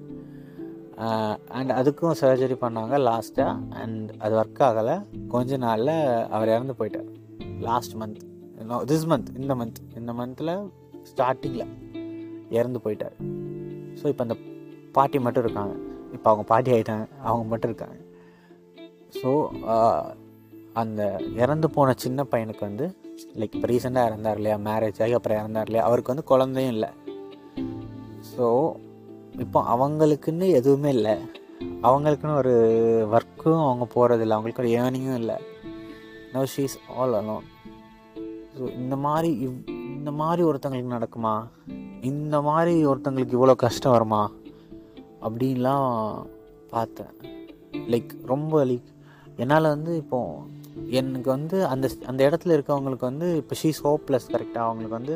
அண்ட் 1.58 1.72
அதுக்கும் 1.78 2.18
சர்ஜரி 2.22 2.58
பண்ணாங்க 2.64 2.98
லாஸ்ட்டாக 3.10 3.80
அண்ட் 3.84 4.10
அது 4.24 4.34
ஒர்க் 4.42 4.62
ஆகலை. 4.68 4.96
கொஞ்ச 5.36 5.58
நாளில் 5.66 5.96
அவர் 6.36 6.54
இறந்து 6.56 6.76
போயிட்டார். 6.82 7.10
லாஸ்ட் 7.70 7.96
மந்த் 8.02 8.20
திஸ் 8.92 9.08
மந்த் 9.12 9.32
இந்த 9.42 9.56
மந்த் 9.62 9.82
இந்த 10.02 10.12
மந்தில் 10.20 10.54
ஸ்டார்டிங்கில் 11.12 11.72
இறந்து 12.60 12.82
போயிட்டார். 12.86 13.16
ஸோ 14.00 14.06
இப்போ 14.12 14.24
அந்த 14.28 14.38
பாட்டி 14.98 15.18
மட்டும் 15.26 15.46
இருக்காங்க. 15.46 15.74
இப்போ 16.16 16.28
அவங்க 16.32 16.46
பாட்டி 16.54 16.70
ஆகிட்டாங்க 16.76 17.06
அவங்க 17.28 17.46
மட்டும் 17.52 17.72
இருக்காங்க. 17.74 17.98
ஸோ 19.20 19.30
uh, 19.76 20.02
அந்த 20.74 21.02
இறந்து 21.36 21.68
போன 21.70 21.94
சின்ன 22.04 22.24
பையனுக்கு 22.24 22.64
வந்து 22.68 22.86
லைக் 23.40 23.56
இப்போ 23.56 23.68
ரீசெண்டாக 23.68 24.10
இறந்தார் 24.10 24.38
இல்லையா? 24.40 24.58
மேரேஜ் 24.68 25.02
ஆகி 25.04 25.14
அப்புறம் 25.18 25.40
இறந்தார் 25.42 25.68
இல்லையா? 25.70 25.86
அவருக்கு 25.88 26.14
வந்து 26.14 26.24
குழந்தையும் 26.24 26.74
இல்லை. 26.74 26.90
ஸோ 28.32 28.46
இப்போ 29.40 29.60
அவங்களுக்குன்னு 29.74 30.48
எதுவுமே 30.60 30.90
இல்லை. 30.90 31.16
அவங்களுக்குன்னு 31.88 32.40
ஒரு 32.42 32.54
ஒர்க்கும் 33.16 33.66
அவங்க 33.66 33.88
போகிறதில்ல 33.96 34.38
அவங்களுக்கு 34.38 34.64
ஒரு 34.64 34.72
ஏர்னிங்கும் 34.80 35.20
இல்லை. 35.22 35.38
No 36.34 36.44
she's 36.56 36.78
all 36.96 37.18
alone 37.20 37.48
so 38.56 38.64
இந்த 38.76 38.96
மாதிரி 39.06 39.30
இவ் 39.46 39.58
இந்த 39.98 40.12
மாதிரி 40.22 40.42
ஒருத்தங்களுக்கு 40.50 40.96
நடக்குமா? 40.98 41.36
இந்த 42.02 42.36
மாதிரி 42.42 42.74
ஒருத்தங்களுக்கு 42.86 43.38
இவ்வளோ 43.38 43.56
கஷ்டம் 43.66 43.92
வருமா? 43.92 44.24
அப்படின்லாம் 45.22 45.90
பார்த்தேன். 46.70 47.14
லைக் 47.94 48.12
ரொம்ப 48.26 48.66
லைக் 48.66 48.90
என்னால் 49.42 49.74
வந்து 49.76 49.92
இப்போது 49.98 50.60
எனக்கு 51.00 51.30
வந்து 51.36 51.58
அந்த 51.74 51.86
அந்த 52.06 52.22
இடத்துல 52.30 52.56
இருக்கவங்களுக்கு 52.58 53.08
வந்து 53.12 53.28
இப்போ 53.42 53.56
ஷீஸ் 53.62 53.82
ஹோப்லெஸ் 53.88 54.32
கரெக்டாக 54.34 54.66
அவங்களுக்கு 54.68 55.00
வந்து 55.00 55.16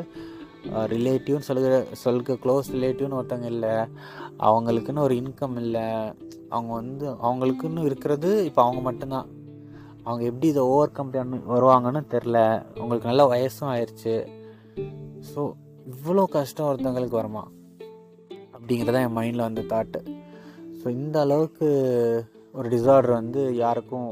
ரிலேட்டிவ்னு 0.94 1.48
சொல்கிற 1.48 1.74
சொல்க 2.04 2.36
க்ளோஸ் 2.44 2.68
ரிலேட்டிவ்னு 2.74 3.18
ஒருத்தவங்க 3.18 3.50
இல்லை. 3.54 3.74
அவங்களுக்குன்னு 4.46 5.04
ஒரு 5.06 5.14
இன்கம் 5.14 5.56
இல்லை. 5.56 5.86
அவங்க 6.48 6.72
வந்து 6.80 7.06
அவங்களுக்குன்னு 7.26 7.84
இருக்கிறது 7.84 8.30
இப்போ 8.44 8.60
அவங்க 8.62 8.80
மட்டும்தான். 8.80 9.28
அவங்க 10.02 10.22
எப்படி 10.24 10.48
இதை 10.48 10.62
ஓவர் 10.72 10.96
கம் 10.96 11.10
பண்ணி 11.10 11.38
வருவாங்கன்னு 11.54 12.02
தெரில 12.14 12.38
அவங்களுக்கு 12.74 13.10
நல்ல 13.10 13.22
வயசும் 13.32 13.70
ஆயிடுச்சு 13.72 14.14
ஸோ 15.30 15.42
இவ்வளோ 15.92 16.24
கஷ்டம் 16.34 16.68
ஒருத்தவங்களுக்கு 16.68 17.20
வருமா? 17.20 17.42
அப்படிங்கிறதான் 18.56 19.04
என் 19.06 19.16
மைண்டில் 19.18 19.46
வந்து 19.48 19.62
தாட்டு 19.72 20.00
ஸோ 20.78 20.86
இந்த 21.00 21.16
அளவுக்கு 21.20 21.68
ஒரு 22.56 22.68
டிசார்டர் 22.68 23.18
வந்து 23.20 23.54
யாருக்கும் 23.54 24.10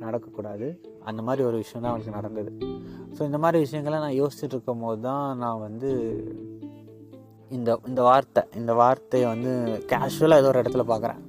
நடக்கக்கூடாது. 0.00 0.66
அந்த 1.04 1.22
மாதிரி 1.22 1.42
ஒரு 1.44 1.56
விஷயம் 1.56 1.82
தான் 1.82 1.92
அவளுக்கு 1.92 2.16
நடந்தது. 2.18 2.50
ஸோ 3.16 3.20
இந்த 3.24 3.38
மாதிரி 3.38 3.58
விஷயங்களை 3.58 3.98
நான் 3.98 4.18
யோசிச்சுட்டு 4.20 4.54
இருக்கும் 4.56 4.80
போது 4.80 5.00
தான் 5.00 5.36
நான் 5.36 5.58
வந்து 5.58 5.90
இந்த 7.50 7.78
இந்த 7.86 8.02
வார்த்தை 8.02 8.42
இந்த 8.56 8.74
வார்த்தையை 8.74 9.26
வந்து 9.28 9.52
கேஷுவலாக 9.92 10.42
ஏதோ 10.42 10.48
ஒரு 10.48 10.62
இடத்துல 10.62 10.84
பார்க்குறேன். 10.88 11.20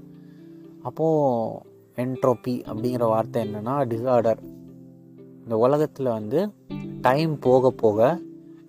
அப்போது 0.84 1.62
என்ட்ரோப்பி 1.98 2.55
அப்படிங்கிற 2.67 3.05
வார்த்தை 3.08 3.41
என்னென்னா 3.46 3.75
டிசார்டர் 3.91 4.41
இந்த 5.44 5.58
உலகத்தில் 5.58 6.15
வந்து 6.20 6.39
டைம் 7.01 7.39
போக 7.39 7.72
போக 7.84 8.00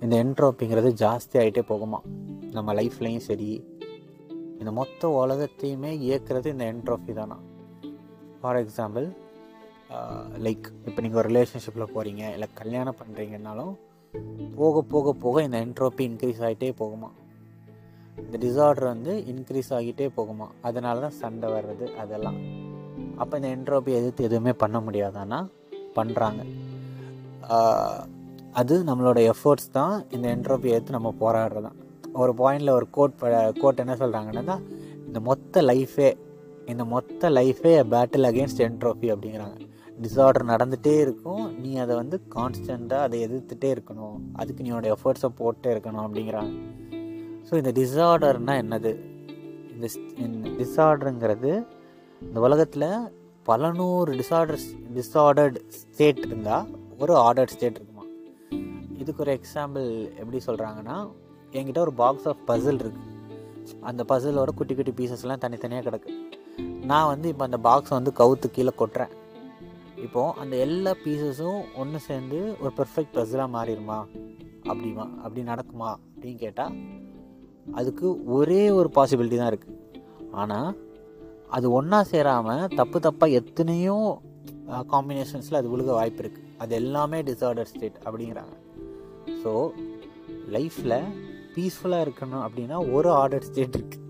இந்த 0.01 0.15
என்ட்ரோப்பிங்கிறது 0.25 0.91
ஜாஸ்தி 1.03 1.37
ஆகிட்டே 1.41 1.63
போகுமா 1.69 2.01
நம்ம 2.53 2.75
லைஃப்லேயும் 2.75 3.27
சரி 3.27 3.49
இந்த 4.61 4.71
மொத்த 4.79 5.09
உலகத்தையுமே 5.23 5.91
இயக்குறது 6.07 6.49
இந்த 6.55 6.65
என்ட்ரோஃபி 6.73 7.13
தானா? 7.19 7.37
ஃபார் 8.41 8.59
எக்ஸாம்பிள் 8.63 9.07
லைக் 10.45 10.67
இப்போ 10.89 11.01
நீங்கள் 11.03 11.21
ஒரு 11.23 11.29
ரிலேஷன்ஷிப்பில் 11.33 11.93
போகிறீங்க 11.95 12.23
இல்லை 12.37 12.49
கல்யாணம் 12.61 12.99
பண்ணுறீங்கன்னாலும் 13.01 13.75
போக 14.59 14.83
போக 14.93 15.13
போக 15.25 15.43
இந்த 15.47 15.59
என்ட்ரோபி 15.67 16.03
இன்க்ரீஸ் 16.11 16.43
ஆகிட்டே 16.47 16.71
போகுமா? 16.83 17.11
இந்த 18.25 18.37
டிசார்டர் 18.45 18.89
வந்து 18.93 19.13
இன்க்ரீஸ் 19.33 19.71
ஆகிட்டே 19.79 20.07
போகுமா? 20.19 20.47
அதனால 20.69 21.01
தான் 21.01 21.19
சண்டை 21.23 21.49
வர்றது 21.57 21.87
அதெல்லாம். 22.03 22.39
அப்போ 23.23 23.35
இந்த 23.41 23.49
என்ட்ரோபி 23.57 23.91
எதிர்த்து 24.01 24.29
எதுவுமே 24.29 24.53
பண்ண 24.63 24.79
முடியாதானா? 24.87 25.41
பண்ணுறாங்க 25.99 26.43
அது 28.61 28.75
நம்மளோட 28.89 29.19
எஃபர்ட்ஸ் 29.33 29.71
தான் 29.79 29.95
இந்த 30.15 30.27
என்ட்ரோபி 30.37 30.69
எடுத்து 30.75 30.97
நம்ம 30.97 31.11
போராடுறது 31.21 31.65
தான் 31.67 31.79
ஒரு 32.23 32.33
பாயிண்டில் 32.39 32.77
ஒரு 32.79 32.87
கோட் 32.97 33.19
கோட் 33.63 33.83
என்ன 33.85 33.95
சொல்கிறாங்கன்னா 34.03 34.57
இந்த 35.07 35.21
மொத்த 35.29 35.63
லைஃபே 35.63 36.11
இந்த 36.73 36.85
மொத்த 36.93 37.31
லைஃபே 37.31 37.75
பேட்டில் 37.93 38.29
அகேன்ஸ்ட் 38.31 38.63
என்ட்ரோஃபி 38.67 39.09
அப்படிங்கிறாங்க. 39.15 39.59
டிஸார்டர் 40.05 40.47
நடந்துகிட்டே 40.53 40.95
இருக்கும். 41.01 41.45
நீ 41.63 41.71
அதை 41.83 41.97
வந்து 41.97 42.17
கான்ஸ்டண்ட்டாக 42.35 43.05
அதை 43.07 43.19
எதிர்த்துட்டே 43.27 43.69
இருக்கணும். 43.77 44.17
அதுக்கு 44.33 44.65
நீ 44.65 44.71
எஃபர்ட்ஸை 44.95 45.31
போட்டே 45.41 45.69
இருக்கணும் 45.75 46.05
அப்படிங்கிறாங்க. 46.07 46.55
ஸோ 47.49 47.53
இந்த 47.61 47.73
டிஸார்டர்னால் 47.81 48.61
என்னது? 48.65 48.93
இந்த 49.75 49.87
இந்த 50.25 51.63
இந்த 52.23 52.41
உலகத்தில் 52.47 52.89
பல 53.51 53.71
நூறு 53.79 54.11
டிஸார்டர்ஸ் 54.21 54.69
டிஸார்டர்டு 54.97 55.59
ஸ்டேட் 55.81 56.23
இருந்தால் 56.29 56.69
ஒரு 56.99 57.15
ஆர்டர்ட் 57.27 57.55
ஸ்டேட் 57.57 57.79
இருக்குமா? 57.79 58.05
இதுக்கு 59.03 59.23
ஒரு 59.25 59.33
எக்ஸாம்பிள் 59.39 59.89
எப்படி 60.21 60.39
சொல்கிறாங்கன்னா 60.47 60.97
என்கிட்ட 61.53 61.81
ஒரு 61.87 61.93
பாக்ஸ் 62.03 62.29
ஆஃப் 62.33 62.43
பசில் 62.51 62.81
இருக்குது 62.85 63.15
அந்த 63.91 64.03
பசிலோட 64.11 64.51
குட்டி 64.59 64.75
குட்டி 64.75 64.93
பீசஸ்லாம் 64.99 65.43
தனித்தனியாக 65.45 65.85
கிடக்கு. 65.87 66.11
நான் 66.91 67.09
வந்து 67.13 67.27
இப்போ 67.33 67.45
அந்த 67.49 67.59
பாக்ஸை 67.69 67.95
வந்து 67.99 68.13
கவுத்து 68.21 68.49
கீழே 68.57 68.73
கொட்டுறேன். 68.81 69.13
இப்போது 70.05 70.35
அந்த 70.43 70.55
எல்லா 70.65 70.93
பீசஸும் 71.05 71.61
ஒன்று 71.83 71.99
சேர்ந்து 72.07 72.39
ஒரு 72.63 72.73
பெர்ஃபெக்ட் 72.79 73.17
பசிலாக 73.19 73.55
மாறிடுமா? 73.57 73.99
அப்படிமா? 74.71 75.07
அப்படி 75.25 75.43
நடக்குமா? 75.53 75.91
அப்படின்னு 76.15 76.39
கேட்டால் 76.45 76.75
அதுக்கு 77.79 78.07
ஒரே 78.37 78.63
ஒரு 78.79 78.89
பாசிபிலிட்டி 78.97 79.39
தான் 79.41 79.53
இருக்குது 79.53 79.79
ஆனால் 80.43 80.71
அது 81.57 81.67
ஒன்றா 81.79 82.01
சேராமல் 82.13 82.73
தப்பு 82.81 82.99
தப்பாக 83.07 83.39
எத்தனையோ 83.41 83.97
காம்பினேஷன்ஸில் 84.93 85.61
அது 85.61 85.73
விழுக 85.75 85.91
வாய்ப்பு 85.99 86.23
இருக்குது 86.23 86.49
அது 86.63 86.75
எல்லாமே 86.81 87.19
டிசார்டர் 87.29 87.71
ஸ்டேட் 87.73 87.99
அப்படிங்கிறாங்க. 88.05 88.55
ஸோ 89.43 89.53
லைஃப்பில் 90.55 90.99
பீஸ்ஃபுல்லாக 91.57 92.07
இருக்கணும் 92.07 92.45
அப்படின்னா 92.47 92.79
ஒரு 92.97 93.09
ஆர்டர் 93.21 93.47
ஸ்டேட் 93.49 93.77
இருக்குது 93.79 94.05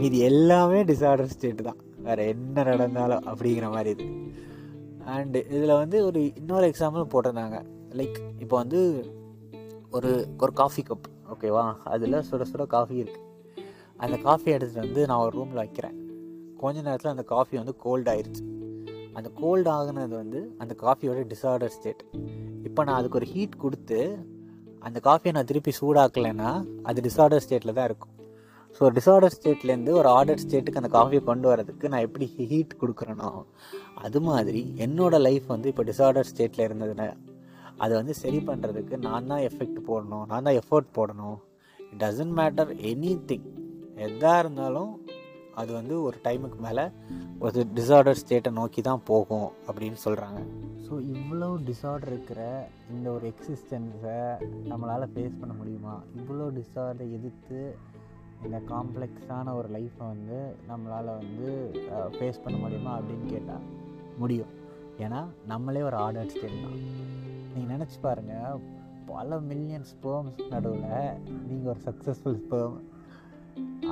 மீதி 0.00 0.18
எல்லாமே 0.30 0.80
டிஸார்டர் 0.90 1.32
ஸ்டேட் 1.34 1.62
தான். 1.68 1.78
வேறு 2.06 2.22
என்ன 2.32 2.62
நடந்தாலும் 2.68 3.24
அப்படிங்கிற 3.30 3.66
மாதிரி 3.74 3.90
இது. 3.96 4.06
அண்டு 5.14 5.40
இதில் 5.54 5.78
வந்து 5.82 5.98
ஒரு 6.08 6.20
இன்னொரு 6.40 6.66
எக்ஸாம்பிள் 6.70 7.10
போட்டிருந்தாங்க. 7.12 7.58
லைக் 7.98 8.18
இப்போ 8.44 8.56
வந்து 8.62 8.80
ஒரு 9.96 10.10
ஒரு 10.42 10.52
காஃபி 10.60 10.82
கப் 10.88 11.08
ஓகேவா 11.34 11.64
அதில் 11.94 12.16
சுட 12.28 12.44
சுட 12.52 12.64
காஃபி 12.76 12.96
இருக்குது 13.02 13.26
அந்த 14.04 14.16
காஃபி 14.26 14.48
எடுத்துகிட்டு 14.56 14.84
வந்து 14.86 15.02
நான் 15.10 15.22
ஒரு 15.26 15.32
ரூமில் 15.38 15.62
வைக்கிறேன். 15.62 15.96
கொஞ்ச 16.62 16.76
நேரத்தில் 16.86 17.14
அந்த 17.14 17.24
காஃபி 17.34 17.54
வந்து 17.62 17.74
கோல்ட் 17.84 18.10
ஆயிடுச்சு 18.12 18.44
அந்த 19.18 19.28
கோல்ட் 19.40 19.68
ஆகுனது 19.76 20.14
வந்து 20.22 20.40
அந்த 20.62 20.74
காஃபியோட 20.84 21.22
டிஸார்டர் 21.32 21.74
ஸ்டேட் 21.76 22.02
இப்போ 22.68 22.80
நான் 22.86 22.98
அதுக்கு 23.00 23.18
ஒரு 23.20 23.28
ஹீட் 23.32 23.62
கொடுத்து 23.64 23.98
அந்த 24.86 24.98
காஃபியை 25.08 25.32
நான் 25.36 25.48
திருப்பி 25.50 25.72
சூடாக்கலைன்னா 25.80 26.50
அது 26.88 26.98
டிஸார்டர் 27.06 27.42
ஸ்டேட்டில் 27.44 27.76
தான் 27.78 27.88
இருக்கும். 27.90 28.14
ஸோ 28.76 28.90
டிஸார்டர் 28.96 29.34
ஸ்டேட்லேருந்து 29.36 29.92
ஒரு 30.00 30.08
ஆர்டர் 30.08 30.42
ஸ்டேட்டுக்கு 30.42 30.80
அந்த 30.82 30.90
காஃபியை 30.96 31.22
கொண்டு 31.30 31.46
வரதுக்கு 31.52 31.90
நான் 31.92 32.04
எப்படி 32.08 32.26
ஹீட் 32.50 32.74
கொடுக்குறேனோ 32.82 33.30
அது 34.04 34.20
மாதிரி 34.28 34.62
என்னோடய 34.86 35.24
லைஃப் 35.26 35.46
வந்து 35.54 35.70
இப்போ 35.72 35.84
டிஸார்டர் 35.90 36.28
ஸ்டேட்டில் 36.30 36.66
இருந்ததுன்னா 36.68 37.08
அதை 37.84 37.92
வந்து 37.98 38.14
சரி 38.22 38.40
பண்ணுறதுக்கு 38.48 38.94
நான் 39.06 39.30
தான் 39.32 39.42
எஃபெக்ட் 39.48 39.80
போடணும் 39.88 40.24
நான் 40.30 40.46
தான் 40.46 40.58
எஃபோர்ட் 40.60 40.90
போடணும். 40.98 41.38
It 41.80 42.00
doesn't 42.04 42.34
matter 42.40 42.70
any 42.90 43.12
thing 43.30 43.48
எதாக 44.06 44.42
இருந்தாலும் 44.42 44.92
அது 45.54 45.72
வந்து 45.72 46.02
ஒரு 46.02 46.18
டைமுக்கு 46.24 46.56
மேலே 46.56 46.90
ஒரு 47.38 47.66
டிசார்டர் 47.74 48.18
ஸ்டேட்டை 48.26 48.50
நோக்கி 48.52 48.82
தான் 48.82 49.02
போகும் 49.04 49.50
அப்படின்னு 49.68 49.96
சொல்கிறாங்க 50.04 50.40
ஸோ 50.88 51.16
இவ்வளோ 51.16 51.48
டிசார்டர் 51.66 52.06
இருக்கிற 52.06 52.68
இந்த 52.90 53.10
ஒரு 53.10 53.32
எக்ஸிஸ்டன்ஸை 53.32 54.38
நம்மளால் 54.68 55.12
ஃபேஸ் 55.14 55.38
பண்ண 55.40 55.54
முடியுமா? 55.54 56.02
இவ்வளோ 56.16 56.46
டிசார்டரை 56.58 57.12
எதிர்த்து 57.12 57.76
இந்த 58.44 58.62
காம்ப்ளெக்ஸான 58.68 59.54
ஒரு 59.54 59.68
லைஃப்பை 59.68 59.98
வந்து 59.98 60.56
நம்மளால் 60.68 61.18
வந்து 61.18 61.72
ஃபேஸ் 62.18 62.42
பண்ண 62.42 62.58
முடியுமா 62.58 62.98
அப்படின்னு 62.98 63.26
கேட்டால் 63.26 63.62
முடியும். 64.18 64.48
ஏன்னா 64.98 65.24
நம்மளே 65.46 65.82
ஒரு 65.82 65.96
ஆர்டர் 65.96 66.28
ஸ்டேட் 66.28 66.62
தான். 66.62 66.78
நீங்கள் 67.54 67.78
நினச்சி 67.78 67.98
பாருங்கள் 68.00 68.60
பல 69.06 69.40
மில்லியன் 69.40 69.84
ஸ்பேம்ஸ் 69.92 70.48
நடுவில் 70.48 71.18
நீங்கள் 71.48 71.74
ஒரு 71.74 71.80
சக்ஸஸ்ஃபுல் 71.84 72.40
ஸ்பேம் 72.46 72.76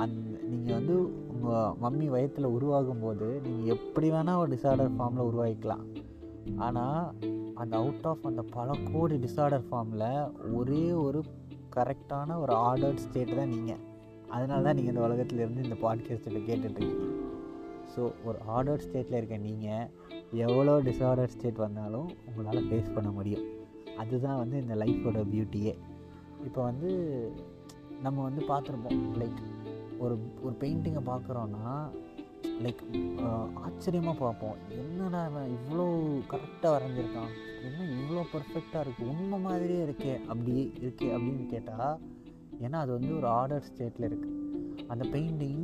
அந் 0.01 0.15
நீங்கள் 0.51 0.77
வந்து 0.77 0.95
உங்கள் 1.31 1.75
மம்மி 1.83 2.07
வயத்தில் 2.13 2.53
உருவாகும் 2.55 3.01
போது 3.03 3.27
நீங்கள் 3.45 3.71
எப்படி 3.75 4.07
வேணால் 4.13 4.39
ஒரு 4.41 4.49
டிசார்டர் 4.55 4.95
ஃபார்மில் 4.95 5.27
உருவாக்கிக்கலாம். 5.29 5.83
ஆனால் 6.65 7.01
அந்த 7.61 7.73
அவுட் 7.81 8.07
ஆஃப் 8.11 8.27
அந்த 8.29 8.43
பல 8.55 8.75
கோடி 8.91 9.15
டிசார்டர் 9.25 9.65
ஃபார்மில் 9.69 10.07
ஒரே 10.59 10.83
ஒரு 11.05 11.21
கரெக்டான 11.75 12.37
ஒரு 12.43 12.53
ஆர்டர்ட் 12.67 13.03
ஸ்டேட் 13.05 13.35
தான் 13.39 13.53
நீங்கள் 13.55 13.81
அதனால 14.35 14.59
தான் 14.65 14.77
நீங்கள் 14.77 14.93
இந்த 14.93 15.03
உலகத்துலேருந்து 15.07 15.65
இந்த 15.67 15.77
பாட்காஸ்ட்டில் 15.83 16.47
கேட்டுட்ருக்கீங்க. 16.49 17.07
ஸோ 17.93 18.01
ஒரு 18.27 18.37
ஆர்டர்ட் 18.55 18.85
ஸ்டேட்டில் 18.87 19.19
இருக்க 19.19 19.37
நீங்கள் 19.47 19.87
எவ்வளோ 20.45 20.73
டிசார்டர் 20.87 21.31
ஸ்டேட் 21.35 21.63
வந்தாலும் 21.65 22.09
உங்களால் 22.27 22.67
ஃபேஸ் 22.69 22.95
பண்ண 22.97 23.11
முடியும். 23.19 23.45
அதுதான் 24.01 24.41
வந்து 24.43 24.57
இந்த 24.63 24.75
லைஃபோட 24.83 25.21
பியூட்டியே 25.31 25.73
இப்போ 26.47 26.61
வந்து 26.69 26.89
நம்ம 28.05 28.17
வந்து 28.27 28.41
பார்த்துருப்போம் 28.49 28.99
லைக் 29.21 29.39
ஒரு 29.99 30.15
ஒரு 30.41 30.55
பெயிண்டிங்கை 30.59 31.03
பார்க்குறோன்னா 31.05 31.73
லைக் 32.63 32.81
ஆச்சரியமாக 33.53 34.17
பார்ப்போம். 34.19 34.57
என்னடா 34.69 35.25
இவன் 35.25 35.51
இவ்வளோ 35.57 35.85
கரெக்டாக 36.31 36.73
வரைஞ்சிருக்கான்? 36.75 37.31
என்ன 37.63 37.87
இவ்வளோ 37.93 38.23
பர்ஃபெக்டாக 38.33 38.83
இருக்குது 38.83 39.07
உண்மை 39.07 39.39
மாதிரியே 39.39 39.85
இருக்கே 39.85 40.13
அப்படி 40.25 40.73
இருக்கே 40.79 41.09
அப்படின்னு 41.15 41.45
கேட்டால் 41.45 41.99
ஏன்னா 42.61 42.77
அது 42.83 42.91
வந்து 42.91 43.15
ஒரு 43.15 43.27
ஆர்டர் 43.27 43.65
ஸ்டேட்டில் 43.69 44.07
இருக்குது 44.09 44.37
அந்த 44.87 45.07
பெயிண்டிங் 45.11 45.63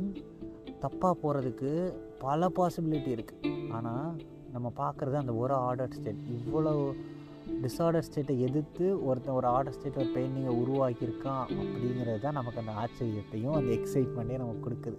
தப்பாக 0.80 1.14
போகிறதுக்கு 1.22 1.70
பல 2.18 2.48
பாசிபிலிட்டி 2.48 3.12
இருக்குது 3.16 3.70
ஆனால் 3.70 4.10
நம்ம 4.52 4.72
பார்க்குறது 4.76 5.14
அந்த 5.14 5.34
ஒரு 5.34 5.54
ஆர்டர் 5.54 5.94
ஸ்டேட் 5.94 6.22
இவ்வளோ 6.38 6.74
டிஸார்டர் 7.64 8.06
ஸ்டேட்டை 8.06 8.34
எதிர்த்து 8.38 9.04
ஒருத்தன் 9.06 9.34
ஒரு 9.34 9.46
ஆர்டர் 9.46 9.76
ஸ்டேட் 9.76 9.96
ஒரு 9.96 10.10
பெயிண்டிங்கை 10.16 10.52
உருவாக்கியிருக்கான் 10.62 11.44
அப்படிங்கிறது 11.60 12.20
தான் 12.20 12.36
நமக்கு 12.38 12.60
அந்த 12.62 12.72
ஆச்சரியத்தையும் 12.82 13.56
அந்த 13.58 13.70
எக்ஸைட்மெண்ட்டையும் 13.78 14.44
நமக்கு 14.44 14.64
கொடுக்குது. 14.66 14.98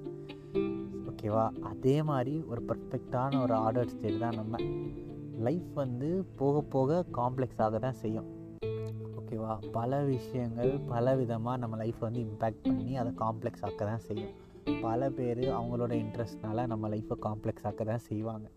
ஓகேவா 1.10 1.46
அதே 1.72 2.04
மாதிரி 2.04 2.44
ஒரு 2.52 2.62
பர்ஃபெக்டான 2.70 3.42
ஒரு 3.42 3.54
ஆர்டர் 3.54 3.88
ஸ்டேட் 3.88 4.20
தான் 4.20 4.36
நம்ம. 4.36 4.58
லைஃப் 5.48 5.72
வந்து 5.74 6.26
போக 6.36 6.62
போக 6.76 7.06
காம்ப்ளெக்ஸ் 7.20 7.62
ஆக 7.68 7.80
தான் 7.80 7.98
செய்யும். 8.04 8.28
ஓகேவா 9.20 9.54
பல 9.72 10.02
விஷயங்கள் 10.04 10.80
பல 10.94 11.16
விதமாக 11.16 11.58
நம்ம 11.58 11.78
லைஃப்பை 11.84 12.00
வந்து 12.00 12.22
இம்பேக்ட் 12.28 12.62
பண்ணி 12.64 12.98
அதை 12.98 13.14
காம்ப்ளெக்ஸ் 13.24 13.66
ஆக்க 13.70 13.82
தான் 13.86 14.06
செய்யும். 14.10 14.36
பல 14.82 15.10
பேர் 15.18 15.44
அவங்களோட 15.58 15.94
இன்ட்ரெஸ்ட்னால 16.04 16.66
நம்ம 16.68 16.90
லைஃப்பை 16.90 17.18
காம்ப்ளெக்ஸ் 17.28 17.66
ஆக்க 17.70 17.84
தான் 17.84 18.06
செய்வாங்க. 18.10 18.48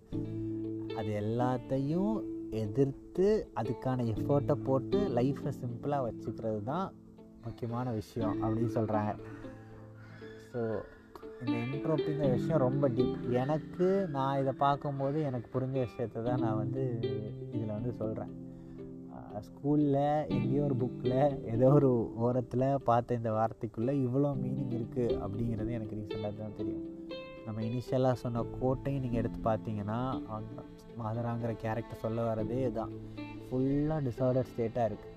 அது 0.98 1.10
எல்லாத்தையும் 1.22 2.14
எதிர்த்து 2.50 3.48
அதுக்கான 3.54 4.04
எஃபர்ட்டை 4.04 4.52
போட்டு 4.64 5.08
லைஃப்பை 5.08 5.52
சிம்பிளாக 5.60 6.06
வச்சுக்கிறது 6.06 6.62
தான் 6.62 6.92
முக்கியமான 7.42 7.90
விஷயம் 7.90 8.42
அப்படின்னு 8.42 8.72
சொல்கிறாங்க 8.74 9.16
ஸோ 10.52 10.78
இந்த 11.40 11.58
என்ட்ரோப்பிங்கிற 11.58 12.30
விஷயம் 12.30 12.58
ரொம்ப 12.58 12.88
டீப் 12.88 13.30
எனக்கு 13.30 14.08
நான் 14.10 14.40
இதை 14.40 14.52
பார்க்கும்போது 14.52 15.20
எனக்கு 15.22 15.60
புரிஞ்ச 15.60 15.86
விஷயத்த 15.86 16.22
தான் 16.22 16.40
நான் 16.40 16.56
வந்து 16.56 16.98
இதில் 17.52 17.66
வந்து 17.66 17.92
சொல்கிறேன் 17.92 18.48
ஸ்கூலில் 19.40 20.26
எங்கேயோ 20.26 20.62
ஒரு 20.62 20.74
புக்கில் 20.74 21.44
ஏதோ 21.44 21.68
ஒரு 21.68 22.14
ஓரத்தில் 22.14 22.78
பார்த்த 22.84 23.14
இந்த 23.14 23.32
வார்த்தைக்குள்ளே 23.32 23.94
இவ்வளோ 24.06 24.36
மீனிங் 24.36 24.72
இருக்குது 24.72 25.18
அப்படிங்கிறது 25.18 25.70
எனக்கு 25.70 25.96
ரீசெண்டாக 25.96 26.36
தான் 26.36 26.56
தெரியும். 26.56 26.98
நம்ம 27.46 27.62
இனிஷியலாக 27.62 28.12
சொன்ன 28.12 28.44
கோட்டையும் 28.60 29.00
நீங்கள் 29.00 29.22
எடுத்து 29.22 29.50
பார்த்தீங்கன்னா 29.50 30.22
மாதராங்கிற 30.98 31.52
கேரக்டர் 31.56 32.00
சொல்ல 32.00 32.22
வரதே 32.22 32.58
இதுதான் 32.60 32.92
ஃபுல்லாக 33.48 34.00
டிஸார்டர் 34.02 34.50
ஸ்டேட்டாக 34.52 34.88
இருக்குது 34.88 35.16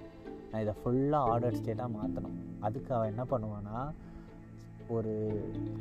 நான் 0.51 0.61
இதை 0.61 0.73
ஃபுல்லாக 0.83 1.29
ஆர்டர் 1.29 1.55
ஸ்டேட்டாக 1.55 1.89
மாற்றணும் 1.89 2.35
அதுக்கு 2.59 2.93
அவன் 2.93 3.11
என்ன 3.13 3.23
பண்ணுவான்னா 3.23 3.77
ஒரு 4.87 5.11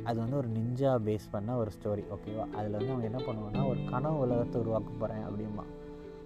அது 0.03 0.19
வந்து 0.19 0.37
ஒரு 0.37 0.47
நிஞ்சா 0.47 0.91
பேஸ் 1.05 1.31
பண்ண 1.31 1.57
ஒரு 1.57 1.71
ஸ்டோரி 1.71 2.03
ஓகேவா 2.11 2.45
அதில் 2.51 2.71
வந்து 2.71 2.91
அவன் 2.91 3.03
என்ன 3.03 3.19
பண்ணுவான்னா 3.27 3.63
ஒரு 3.67 3.79
கனவு 3.89 4.19
உலகத்தை 4.19 4.61
உருவாக்க 4.61 4.91
போகிறேன் 4.99 5.25
அப்படிமா 5.25 5.65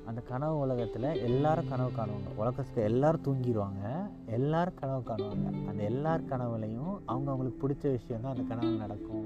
அந்த 0.09 0.21
கனவு 0.29 0.55
உலகத்தில் 0.65 1.07
எல்லாரும் 1.27 1.69
கனவு 1.71 1.91
காணுவாங்க. 1.97 2.29
உலகத்துக்கு 2.41 2.81
எல்லோரும் 2.89 3.23
தூங்கிடுவாங்க 3.25 3.81
எல்லோரும் 4.37 4.77
கனவு 4.81 5.01
காணுவாங்க. 5.09 5.47
அந்த 5.69 5.81
எல்லார் 5.91 6.29
கனவுலையும் 6.31 6.93
அவங்க 7.11 7.27
அவங்களுக்கு 7.31 7.61
பிடிச்ச 7.63 7.91
விஷயம் 7.97 8.23
தான் 8.25 8.33
அந்த 8.35 8.45
கனவு 8.51 8.71
நடக்கும். 8.83 9.25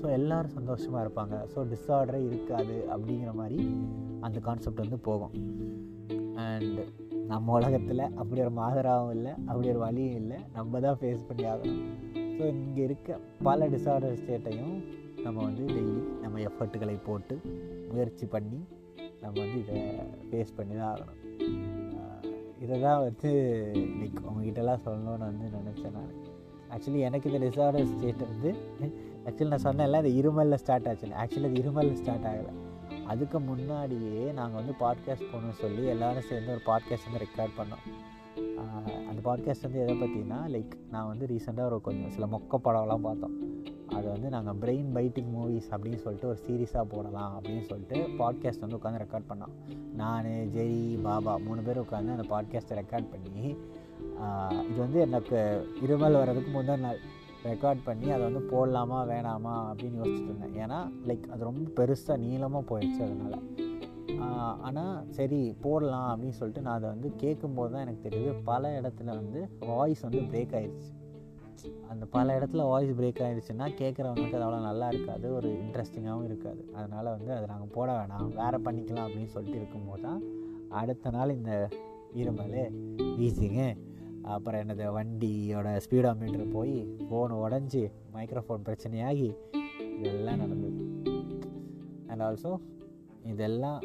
ஸோ 0.00 0.04
எல்லோரும் 0.18 0.54
சந்தோஷமாக 0.58 1.02
இருப்பாங்க. 1.04 1.34
ஸோ 1.52 1.66
டிஸார்டரே 1.72 2.20
இருக்காது 2.28 2.76
அப்படிங்கிற 2.94 3.32
மாதிரி 3.40 3.58
அந்த 4.20 4.40
கான்செப்ட் 4.46 4.84
வந்து 4.84 4.98
போகும். 5.08 5.34
அண்ட் 6.46 6.80
நம்ம 7.32 7.52
உலகத்தில் 7.58 8.04
அப்படி 8.20 8.40
ஒரு 8.46 8.54
மாதராகவும் 8.60 9.14
இல்லை 9.16 9.32
அப்படி 9.48 9.68
ஒரு 9.74 9.82
வழியும் 9.86 10.18
இல்லை. 10.22 10.38
நம்ம 10.56 10.80
தான் 10.86 10.98
ஃபேஸ் 11.00 11.26
பண்ணி 11.28 11.44
ஆகணும். 11.52 11.82
ஸோ 12.36 12.44
இங்கே 12.54 12.82
இருக்க 12.88 13.18
பல 13.48 13.68
டிஸார்டர் 13.74 14.18
ஸ்டேட்டையும் 14.22 14.76
நம்ம 15.24 15.36
வந்து 15.48 15.64
டெய்லி 15.74 16.00
நம்ம 16.22 16.40
எஃபர்ட்டுகளை 16.48 16.96
போட்டு 17.08 17.36
முயற்சி 17.92 18.26
பண்ணி 18.26 18.58
நம்ம 19.24 19.36
வந்து 19.44 19.60
இதை 19.64 19.80
ஃபேஸ் 20.28 20.56
பண்ணி 20.56 20.74
தான் 20.80 20.90
ஆகணும். 20.92 21.20
இதை 22.64 22.76
தான் 22.80 23.02
வந்து 23.06 23.30
இன்னைக்கு 23.84 24.22
உங்ககிட்டலாம் 24.30 24.84
சொல்லணும்னு 24.86 25.26
வந்து 25.30 25.46
நினச்சேன் 25.58 25.96
நான். 25.98 26.14
ஆக்சுவலி 26.74 27.00
எனக்கு 27.08 27.30
இந்த 27.30 27.40
டிஸார்டர் 27.46 27.90
ஸ்டேட் 27.92 28.22
வந்து 28.30 28.50
ஆக்சுவலி 29.26 29.50
நான் 29.52 29.66
சொன்னேன்ல 29.66 30.00
அது 30.02 30.10
இருமலில் 30.20 30.60
ஸ்டார்ட் 30.62 30.88
ஆச்சு 30.90 31.10
ஆக்சுவலி 31.24 31.48
அது 31.50 31.62
இருமலில் 31.62 32.00
ஸ்டார்ட் 32.00 32.28
ஆகலை. 32.30 32.54
அதுக்கு 33.12 33.38
முன்னாடியே 33.48 34.24
நாங்கள் 34.38 34.60
வந்து 34.60 34.74
பாட்காஸ்ட் 34.82 35.30
போகணும்னு 35.30 35.60
சொல்லி 35.62 35.82
எல்லோரும் 35.94 36.28
சேர்ந்து 36.28 36.52
ஒரு 36.56 36.62
பாட்காஸ்ட் 36.70 37.08
வந்து 37.08 37.22
ரெக்கார்ட் 37.24 37.56
பண்ணோம். 37.60 37.84
அந்த 39.08 39.20
பாட்காஸ்ட் 39.28 39.66
வந்து 39.66 39.82
எதை 39.84 39.94
பற்றினா 40.02 40.38
லைக் 40.54 40.74
நான் 40.90 41.10
வந்து 41.10 41.26
ரீசெண்டாக 41.32 41.70
ஒரு 41.70 41.80
கொஞ்சம் 41.88 42.14
சில 42.16 42.26
மொக்க 42.34 42.60
படம்லாம் 42.66 43.06
பார்த்தோம். 43.06 43.36
அது 43.96 44.06
வந்து 44.12 44.28
நாங்கள் 44.34 44.58
பிரெயின் 44.62 44.90
பைட்டிங் 44.96 45.30
மூவிஸ் 45.36 45.68
அப்படின்னு 45.72 46.00
சொல்லிட்டு 46.04 46.30
ஒரு 46.32 46.38
சீரீஸாக 46.46 46.84
போடலாம் 46.92 47.32
அப்படின்னு 47.36 47.64
சொல்லிட்டு 47.70 47.98
பாட்காஸ்ட் 48.20 48.64
வந்து 48.64 48.78
உட்காந்து 48.78 49.02
ரெக்கார்ட் 49.02 49.28
பண்ணோம். 49.30 49.52
நான் 50.00 50.28
ஜெரி 50.56 50.80
பாபா 51.06 51.34
மூணு 51.46 51.62
பேர் 51.66 51.82
உட்காந்து 51.84 52.14
அந்த 52.16 52.26
பாட்காஸ்ட்டை 52.32 52.78
ரெக்கார்ட் 52.80 53.12
பண்ணி 53.14 53.44
இது 54.68 54.78
வந்து 54.84 54.98
எனக்கு 55.06 55.36
இருமல் 55.86 56.18
வர்றதுக்கு 56.20 56.50
முந்தின 56.56 56.80
நாள். 56.86 57.00
ரெக்கார்ட் 57.50 57.80
பண்ணி 57.86 58.06
அதை 58.14 58.22
வந்து 58.28 58.42
போடலாமா 58.52 58.98
வேணாமா 59.10 59.54
அப்படின்னு 59.70 60.00
யோசிச்சுட்டு 60.00 60.30
இருந்தேன். 60.30 60.56
ஏன்னா 60.64 60.78
லைக் 61.08 61.26
அது 61.32 61.48
ரொம்ப 61.48 61.64
பெருசாக 61.78 62.16
நீளமாக 62.24 62.64
போயிடுச்சு 62.70 63.02
அதனால். 63.06 63.38
ஆனால் 64.66 64.94
சரி 65.16 65.40
போடலாம் 65.64 66.08
அப்படின்னு 66.10 66.38
சொல்லிட்டு 66.40 66.64
நான் 66.66 66.78
அதை 66.78 66.88
வந்து 66.94 67.08
கேட்கும்போது 67.22 67.72
தான் 67.72 67.84
எனக்கு 67.86 68.04
தெரியுது 68.06 68.32
பல 68.50 68.70
இடத்துல 68.80 69.08
வந்து 69.20 69.40
வாய்ஸ் 69.70 70.04
வந்து 70.06 70.22
பிரேக் 70.32 70.54
ஆயிடுச்சு 70.58 70.92
அந்த 71.92 72.04
பல 72.14 72.36
இடத்துல 72.38 72.64
வாய்ஸ் 72.70 72.92
பிரேக் 72.98 73.22
ஆகிடுச்சுன்னா 73.26 73.66
கேட்குறவங்களுக்கு 73.80 74.36
அது 74.38 74.46
அவ்வளோ 74.46 74.60
நல்லா 74.68 74.86
இருக்காது 74.92 75.26
ஒரு 75.38 75.48
இன்ட்ரெஸ்டிங்காகவும் 75.62 76.28
இருக்காது. 76.30 76.62
அதனால் 76.78 77.12
வந்து 77.16 77.30
அதை 77.36 77.46
நாங்கள் 77.52 77.74
போட 77.76 77.88
வேணாம் 77.98 78.28
வேறு 78.40 78.60
பண்ணிக்கலாம் 78.66 79.06
அப்படின்னு 79.08 79.32
சொல்லிட்டு 79.36 79.60
இருக்கும்போது 79.62 80.04
தான் 80.06 80.22
அடுத்த 80.80 81.10
நாள் 81.16 81.36
இந்த 81.38 81.54
இருமல். 82.20 82.56
வீசிங்க 83.18 83.62
அப்புறம் 84.34 84.60
என்னது 84.62 84.84
வண்டியோட 84.96 85.68
ஸ்பீடோமீட்டர் 85.86 86.54
போய் 86.56 86.76
ஃபோன் 87.06 87.34
உடஞ்சி 87.44 87.82
மைக்ரோஃபோன் 88.14 88.66
பிரச்சனையாகி 88.68 89.28
இதெல்லாம் 89.98 90.40
நடந்தது. 90.44 90.80
அண்ட் 92.10 92.24
ஆல்சோ 92.28 92.52
இதெல்லாம் 93.32 93.80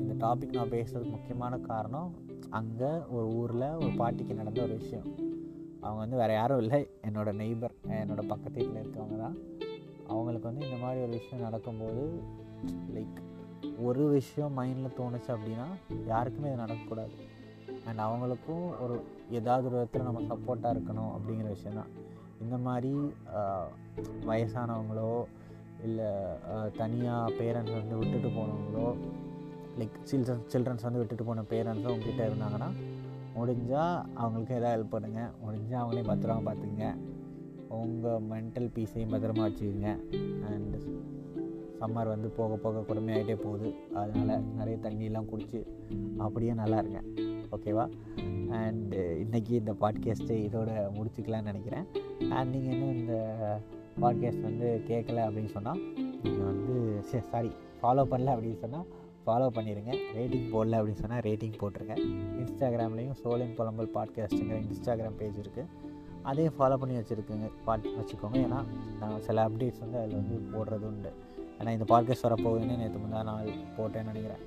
இந்த 0.00 0.12
டாபிக் 0.24 0.56
நான் 0.58 0.74
பேசுறதுக்கு 0.76 1.14
முக்கியமான 1.16 1.54
காரணம் 1.70 2.10
அங்கே 2.58 2.92
ஒரு 3.16 3.26
ஊரில் 3.40 3.66
ஒரு 3.82 3.92
பாட்டிக்கு 4.00 4.40
நடந்த 4.40 4.60
ஒரு 4.66 4.76
விஷயம். 4.82 5.08
அவங்க 5.84 6.00
வந்து 6.04 6.20
வேறு 6.20 6.34
யாரும் 6.38 6.60
இல்லை. 6.64 6.80
என்னோடய 7.08 7.38
நெய்பர் 7.42 7.74
என்னோடய 8.02 8.30
பக்கத்து 8.32 8.56
வீட்டில் 8.60 8.82
இருக்கவங்க 8.82 9.18
தான். 9.24 9.36
அவங்களுக்கு 10.12 10.48
வந்து 10.50 10.64
இந்த 10.66 10.78
மாதிரி 10.84 11.00
ஒரு 11.06 11.12
விஷயம் 11.18 11.46
நடக்கும்போது 11.46 12.04
லைக் 12.96 13.18
ஒரு 13.88 14.04
விஷயம் 14.18 14.56
மைண்டில் 14.58 14.96
தோணுச்சு 14.98 15.30
அப்படின்னா 15.34 15.66
யாருக்குமே 16.12 16.50
இது 16.50 16.62
நடக்கக்கூடாது. 16.64 17.14
அண்ட் 17.88 18.00
அவங்களுக்கும் 18.06 18.64
ஒரு 18.84 18.94
ஏதாவது 19.38 19.66
ஒரு 19.68 19.76
விதத்தில் 19.76 20.06
நம்ம 20.08 20.22
சப்போர்ட்டாக 20.32 20.74
இருக்கணும் 20.74 21.12
அப்படிங்கிற 21.16 21.48
விஷயந்தான் 21.56 21.92
இந்த 22.44 22.56
மாதிரி 22.66 22.92
வயசானவங்களோ 24.30 25.10
இல்லை 25.86 26.08
தனியாக 26.80 27.34
பேரண்ட்ஸ் 27.38 27.78
வந்து 27.78 27.98
விட்டுட்டு 28.00 28.28
போனவங்களோ 28.38 28.86
லைக் 29.80 29.96
சில்ட்ரன்ஸ் 30.10 30.48
சில்ட்ரன்ஸ் 30.52 30.86
வந்து 30.86 31.00
விட்டுட்டு 31.02 31.26
போன 31.28 31.44
பேரண்ட்ஸும் 31.52 31.94
உங்ககிட்ட 31.94 32.22
இருந்தாங்கன்னா 32.30 32.68
முடிஞ்சால் 33.38 33.96
அவங்களுக்கு 34.14 34.54
எதாவது 34.54 34.74
ஹெல்ப் 34.76 34.94
பண்ணுங்கள் 34.94 35.32
முடிஞ்சால் 35.44 35.80
அவங்களையும் 35.82 36.10
பத்திரமா 36.12 36.40
பார்த்துக்குங்க. 36.48 36.88
உங்கள் 37.68 38.24
மென்டல் 38.30 38.68
பீஸையும் 38.74 39.12
பத்திரமா 39.14 39.44
வச்சுக்கோங்க. 39.46 39.90
அண்ட் 40.50 40.76
சம்மர் 41.80 42.12
வந்து 42.12 42.28
போக 42.28 42.54
போக 42.56 42.84
கொடுமையாகிட்டே 42.88 43.36
போகுது. 43.42 43.68
அதனால் 43.94 44.44
நிறைய 44.58 44.78
தண்ணியெலாம் 44.82 45.28
குடிச்சு 45.32 45.60
அப்படியே 46.18 46.54
நல்லா 46.54 46.78
இருங்க. 46.78 47.00
ஓகேவா 47.56 47.84
அண்டு 48.58 49.00
இன்றைக்கி 49.24 49.52
இந்த 49.60 49.72
பாட்காஸ்ட்டை 49.80 50.36
இதோட 50.46 50.70
முடிச்சுக்கலான்னு 50.96 51.50
நினைக்கிறேன். 51.50 51.86
அண்ட் 52.30 52.50
நீங்கள் 52.54 52.74
இன்னும் 52.74 52.96
இந்த 52.96 53.14
பாட்காஸ்ட் 54.00 54.48
வந்து 54.48 54.68
கேட்கல 54.88 55.20
அப்படின்னு 55.26 55.52
சொன்னால் 55.56 55.80
நீங்கள் 56.22 56.48
வந்து 56.50 56.74
சாரி 57.30 57.50
ஃபாலோ 57.80 58.04
பண்ணல 58.12 58.34
அப்படின்னு 58.36 58.60
சொன்னால் 58.64 58.88
ஃபாலோ 59.24 59.46
பண்ணிடுங்க 59.56 59.92
ரேட்டிங் 60.16 60.46
போடல 60.54 60.78
அப்படின்னு 60.78 61.02
சொன்னால் 61.02 61.22
ரேட்டிங் 61.28 61.56
போட்டுருங்க. 61.62 61.96
இன்ஸ்டாகிராம்லேயும் 62.42 63.18
சோலின் 63.22 63.54
புலம்பல் 63.58 63.90
பாட்காஸ்ட்டுங்கிற 63.96 64.58
இன்ஸ்டாகிராம் 64.66 65.18
பேஜ் 65.22 65.42
இருக்குது 65.44 65.70
அதையும் 66.30 66.56
ஃபாலோ 66.58 66.76
பண்ணி 66.82 66.94
வச்சுருக்குங்க. 66.98 67.48
பாட் 67.66 67.88
வச்சுக்கோங்க. 67.98 68.38
ஏன்னா 68.46 68.60
நான் 69.00 69.24
சில 69.26 69.44
அப்டேட்ஸ் 69.48 69.82
வந்து 69.84 69.98
அதில் 70.00 70.20
வந்து 70.20 70.38
போடுறது 70.54 70.86
உண்டு. 70.90 71.12
ஏன்னா 71.58 71.70
இந்த 71.76 71.86
பாட்காஸ்ட் 71.92 72.26
வரப்போகுதுன்னு 72.28 72.78
நேற்று 72.80 73.02
முந்தா 73.04 73.22
நாள் 73.30 73.50
போட்டேன்னு 73.78 74.10
நினைக்கிறேன். 74.12 74.44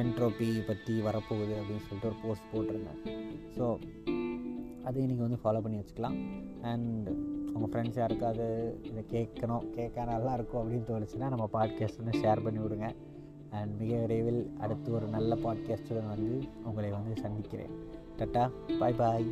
என்ட்ரோபி 0.00 0.48
பற்றி 0.68 0.94
வரப்போகுது 1.06 1.54
அப்படின்னு 1.60 1.84
சொல்லிட்டு 1.86 2.10
ஒரு 2.10 2.18
போஸ்ட் 2.24 2.50
போட்டிருந்தேன். 2.52 3.00
ஸோ 3.56 3.64
அதையும் 4.84 5.10
நீங்கள் 5.10 5.28
வந்து 5.28 5.42
ஃபாலோ 5.44 5.62
பண்ணி 5.62 5.78
வச்சுக்கலாம். 5.78 6.16
அண்ட் 6.62 7.08
உங்கள் 7.54 7.82
ஃப்ரெண்ட்ஸ் 7.82 7.98
யாருக்காவது 7.98 8.78
இதை 8.82 9.04
கேட்கணும் 9.10 9.70
கேட்க 9.70 10.04
நல்லா 10.04 10.34
இருக்கும் 10.34 10.72
அப்படின்னு 10.72 10.90
தோணுச்சுன்னா 10.90 11.28
நம்ம 11.28 11.48
பாட்காஸ்ட் 11.52 12.02
வந்து 12.04 12.18
ஷேர் 12.18 12.44
பண்ணி 12.44 12.58
விடுங்க. 12.58 12.94
அண்ட் 13.50 13.80
மிக 13.80 13.98
விரைவில் 13.98 14.50
அடுத்து 14.60 14.92
ஒரு 14.92 15.06
நல்ல 15.06 15.34
பாட்காஸ்ட்டுடன் 15.34 16.08
வந்து 16.08 16.44
உங்களை 16.64 16.90
வந்து 16.90 17.20
சந்திக்கிறேன். 17.20 17.70
டட்டா 18.18 18.50
பாய் 18.78 18.92
பாய் 18.92 19.26